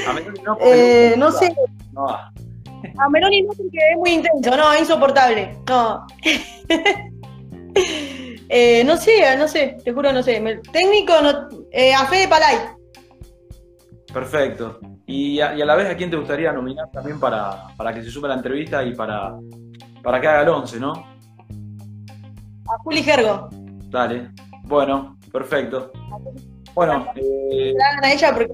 a 0.07 0.13
Meloni 0.13 0.39
no. 0.43 0.57
Eh, 0.61 1.15
no 1.17 1.31
sé. 1.31 1.55
No. 1.93 2.05
A 2.97 3.09
Meloni 3.09 3.43
no 3.43 3.49
porque 3.49 3.77
es 3.91 3.97
muy 3.97 4.11
intenso, 4.11 4.55
no, 4.55 4.73
es 4.73 4.81
insoportable. 4.81 5.57
No. 5.67 6.05
eh, 8.49 8.83
no 8.83 8.97
sé, 8.97 9.37
no 9.37 9.47
sé, 9.47 9.77
te 9.83 9.91
juro, 9.91 10.11
no 10.11 10.23
sé. 10.23 10.41
Técnico, 10.71 11.13
no, 11.21 11.47
eh, 11.71 11.93
a 11.93 12.05
Fede 12.05 12.27
Palay. 12.27 12.57
Perfecto. 14.13 14.79
Y 15.05 15.39
a, 15.39 15.55
y 15.55 15.61
a, 15.61 15.65
la 15.65 15.75
vez, 15.75 15.89
¿a 15.89 15.95
quién 15.95 16.09
te 16.09 16.17
gustaría 16.17 16.51
nominar 16.51 16.89
también 16.91 17.19
para, 17.19 17.67
para 17.75 17.93
que 17.93 18.03
se 18.03 18.11
sume 18.11 18.27
a 18.27 18.29
la 18.29 18.35
entrevista 18.35 18.83
y 18.83 18.95
para, 18.95 19.33
para 20.03 20.21
que 20.21 20.27
haga 20.27 20.41
el 20.41 20.49
11, 20.49 20.79
no? 20.79 20.93
A 20.93 22.77
Juli 22.83 23.03
Gergo. 23.03 23.49
Dale. 23.89 24.29
Bueno, 24.63 25.17
perfecto. 25.31 25.91
Bueno, 26.75 27.07
eh... 27.15 27.73
a 28.01 28.11
ella 28.11 28.33
porque 28.33 28.53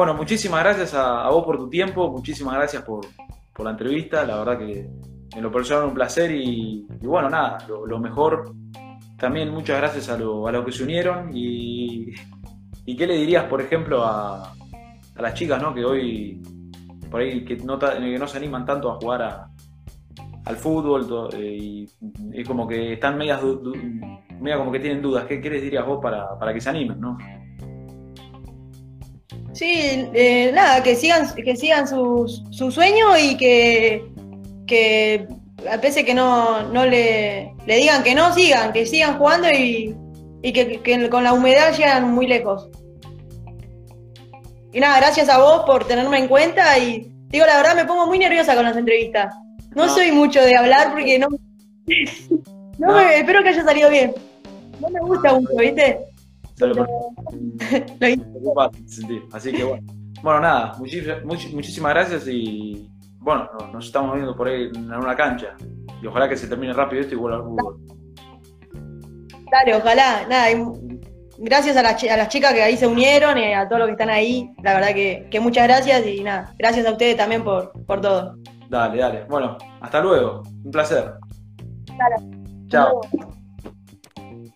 Bueno, 0.00 0.14
muchísimas 0.14 0.64
gracias 0.64 0.94
a, 0.94 1.28
vos 1.28 1.44
por 1.44 1.58
tu 1.58 1.68
tiempo, 1.68 2.10
muchísimas 2.10 2.54
gracias 2.54 2.82
por, 2.84 3.04
la 3.62 3.72
entrevista, 3.72 4.24
la 4.24 4.38
verdad 4.38 4.58
que 4.58 4.88
me 5.36 5.42
lo 5.42 5.52
personal 5.52 5.88
un 5.88 5.92
placer 5.92 6.30
y, 6.30 6.86
bueno, 7.02 7.28
nada, 7.28 7.58
lo, 7.68 8.00
mejor, 8.00 8.54
también 9.18 9.50
muchas 9.50 9.76
gracias 9.76 10.08
a 10.08 10.16
lo, 10.16 10.48
a 10.48 10.52
lo 10.52 10.64
que 10.64 10.72
se 10.72 10.84
unieron 10.84 11.28
y, 11.34 12.14
qué 12.96 13.06
le 13.06 13.18
dirías, 13.18 13.44
por 13.44 13.60
ejemplo, 13.60 14.02
a, 14.02 14.54
a 15.16 15.20
las 15.20 15.34
chicas, 15.34 15.60
¿no? 15.60 15.74
Que 15.74 15.84
hoy, 15.84 16.40
por 17.10 17.20
ahí, 17.20 17.44
que 17.44 17.56
no, 17.56 17.78
que 17.78 18.18
no 18.18 18.26
se 18.26 18.38
animan 18.38 18.64
tanto 18.64 18.90
a 18.90 18.94
jugar 18.94 19.48
al 20.46 20.56
fútbol 20.56 21.30
eh, 21.34 21.58
y 21.60 21.88
es 22.32 22.48
como 22.48 22.66
que 22.66 22.94
están 22.94 23.18
medias, 23.18 23.42
media 24.40 24.56
como 24.56 24.72
que 24.72 24.80
tienen 24.80 25.02
dudas. 25.02 25.26
¿Qué, 25.26 25.42
qué 25.42 25.50
les 25.50 25.62
dirías 25.62 25.84
vos 25.84 25.98
para, 26.00 26.38
para 26.38 26.54
que 26.54 26.60
se 26.62 26.70
animen, 26.70 26.98
no? 26.98 27.18
Sí, 29.60 30.08
eh, 30.14 30.52
nada, 30.54 30.82
que 30.82 30.96
sigan, 30.96 31.34
que 31.34 31.54
sigan 31.54 31.86
su, 31.86 32.26
su 32.50 32.70
sueño 32.70 33.18
y 33.18 33.36
que, 33.36 34.02
que 34.66 35.28
a 35.70 35.76
veces 35.76 36.06
que 36.06 36.14
no, 36.14 36.62
no 36.72 36.86
le, 36.86 37.52
le, 37.66 37.76
digan 37.76 38.02
que 38.02 38.14
no, 38.14 38.32
sigan, 38.32 38.72
que 38.72 38.86
sigan 38.86 39.18
jugando 39.18 39.50
y, 39.50 39.94
y 40.42 40.52
que, 40.54 40.80
que, 40.80 41.10
con 41.10 41.24
la 41.24 41.34
humedad 41.34 41.76
llegan 41.76 42.10
muy 42.10 42.26
lejos. 42.26 42.70
Y 44.72 44.80
nada, 44.80 44.96
gracias 44.96 45.28
a 45.28 45.36
vos 45.36 45.64
por 45.66 45.86
tenerme 45.86 46.16
en 46.20 46.28
cuenta 46.28 46.78
y 46.78 47.12
digo, 47.28 47.44
la 47.44 47.58
verdad 47.58 47.76
me 47.76 47.84
pongo 47.84 48.06
muy 48.06 48.18
nerviosa 48.18 48.54
con 48.54 48.64
las 48.64 48.78
entrevistas. 48.78 49.34
No, 49.74 49.90
soy 49.90 50.10
mucho 50.10 50.40
de 50.40 50.56
hablar 50.56 50.92
porque 50.92 51.18
no... 51.18 51.28
no, 52.78 52.98
espero 52.98 53.42
que 53.42 53.50
haya 53.50 53.62
salido 53.62 53.90
bien. 53.90 54.14
No 54.80 54.88
me 54.88 55.00
gusta 55.00 55.34
mucho, 55.34 55.54
¿viste? 55.58 55.98
Así 59.32 59.52
que 59.52 59.64
bueno. 59.64 60.00
Bueno, 60.22 60.40
nada, 60.40 60.74
muchísimas 60.78 61.94
gracias 61.94 62.28
y 62.28 62.90
bueno, 63.18 63.48
nos 63.72 63.86
estamos 63.86 64.14
viendo 64.14 64.36
por 64.36 64.48
ahí 64.48 64.70
en 64.74 64.92
una 64.92 65.16
cancha. 65.16 65.56
Y 66.02 66.06
ojalá 66.06 66.28
que 66.28 66.36
se 66.36 66.46
termine 66.46 66.72
rápido 66.72 67.02
esto 67.02 67.14
y 67.14 67.18
vuelva 67.18 67.38
al 67.38 67.44
fútbol. 67.44 67.78
Dale, 69.50 69.76
ojalá. 69.76 70.26
Nada, 70.28 70.48
gracias 71.38 71.76
a 71.76 71.82
las, 71.82 72.02
a 72.04 72.16
las, 72.16 72.28
chicas 72.28 72.52
que 72.52 72.62
ahí 72.62 72.76
se 72.76 72.86
unieron 72.86 73.38
y 73.38 73.52
a 73.52 73.66
todos 73.66 73.80
los 73.80 73.88
que 73.88 73.92
están 73.92 74.10
ahí. 74.10 74.50
La 74.62 74.74
verdad 74.74 74.94
que, 74.94 75.26
que 75.30 75.40
muchas 75.40 75.66
gracias 75.66 76.06
y 76.06 76.22
nada, 76.22 76.54
gracias 76.58 76.86
a 76.86 76.92
ustedes 76.92 77.16
también 77.16 77.44
por, 77.44 77.72
por 77.86 78.00
todo. 78.00 78.36
Dale, 78.68 78.98
dale. 78.98 79.24
Bueno, 79.24 79.56
hasta 79.80 80.00
luego. 80.00 80.42
Un 80.64 80.70
placer. 80.70 81.14
Dale. 81.96 82.16
Chao. 82.68 83.00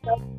Chao. 0.05 0.34